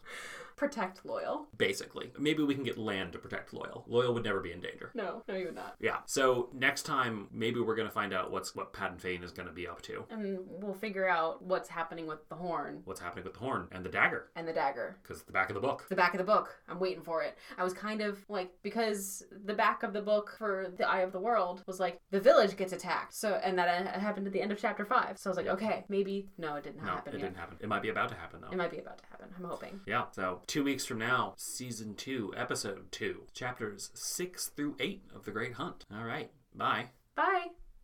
[0.58, 1.46] Protect Loial.
[1.56, 3.88] Basically, maybe we can get Lan to protect Loial.
[3.88, 4.90] Loial would never be in danger.
[4.94, 5.76] No, no, you would not.
[5.80, 5.98] Yeah.
[6.06, 9.68] So next time, maybe we're gonna find out what's what Padan Fain is gonna be
[9.68, 10.04] up to.
[10.10, 13.84] And we'll figure out what's happening with the horn What's happening with the horn and
[13.84, 14.30] the dagger?
[14.36, 14.98] and the dagger.
[15.02, 15.86] Because the back of the book.
[15.88, 16.56] the back of the book.
[16.68, 17.38] I'm waiting for it.
[17.56, 21.12] I was kind of like because the back of the book for the Eye of
[21.12, 23.14] the World was like the village gets attacked.
[23.14, 25.18] So and that happened at the end of chapter five.
[25.18, 27.26] So I was like, okay, maybe no, it didn't No, happen it yet.
[27.26, 27.56] didn't happen.
[27.60, 28.48] It might be about to happen though.
[28.50, 29.28] It might be about to happen.
[29.36, 29.80] I'm hoping.
[29.86, 35.24] Yeah, so two weeks from now, season two, episode two, chapters six through eight of
[35.24, 35.84] The Great Hunt.
[35.94, 36.86] All right, bye.
[37.14, 37.48] Bye.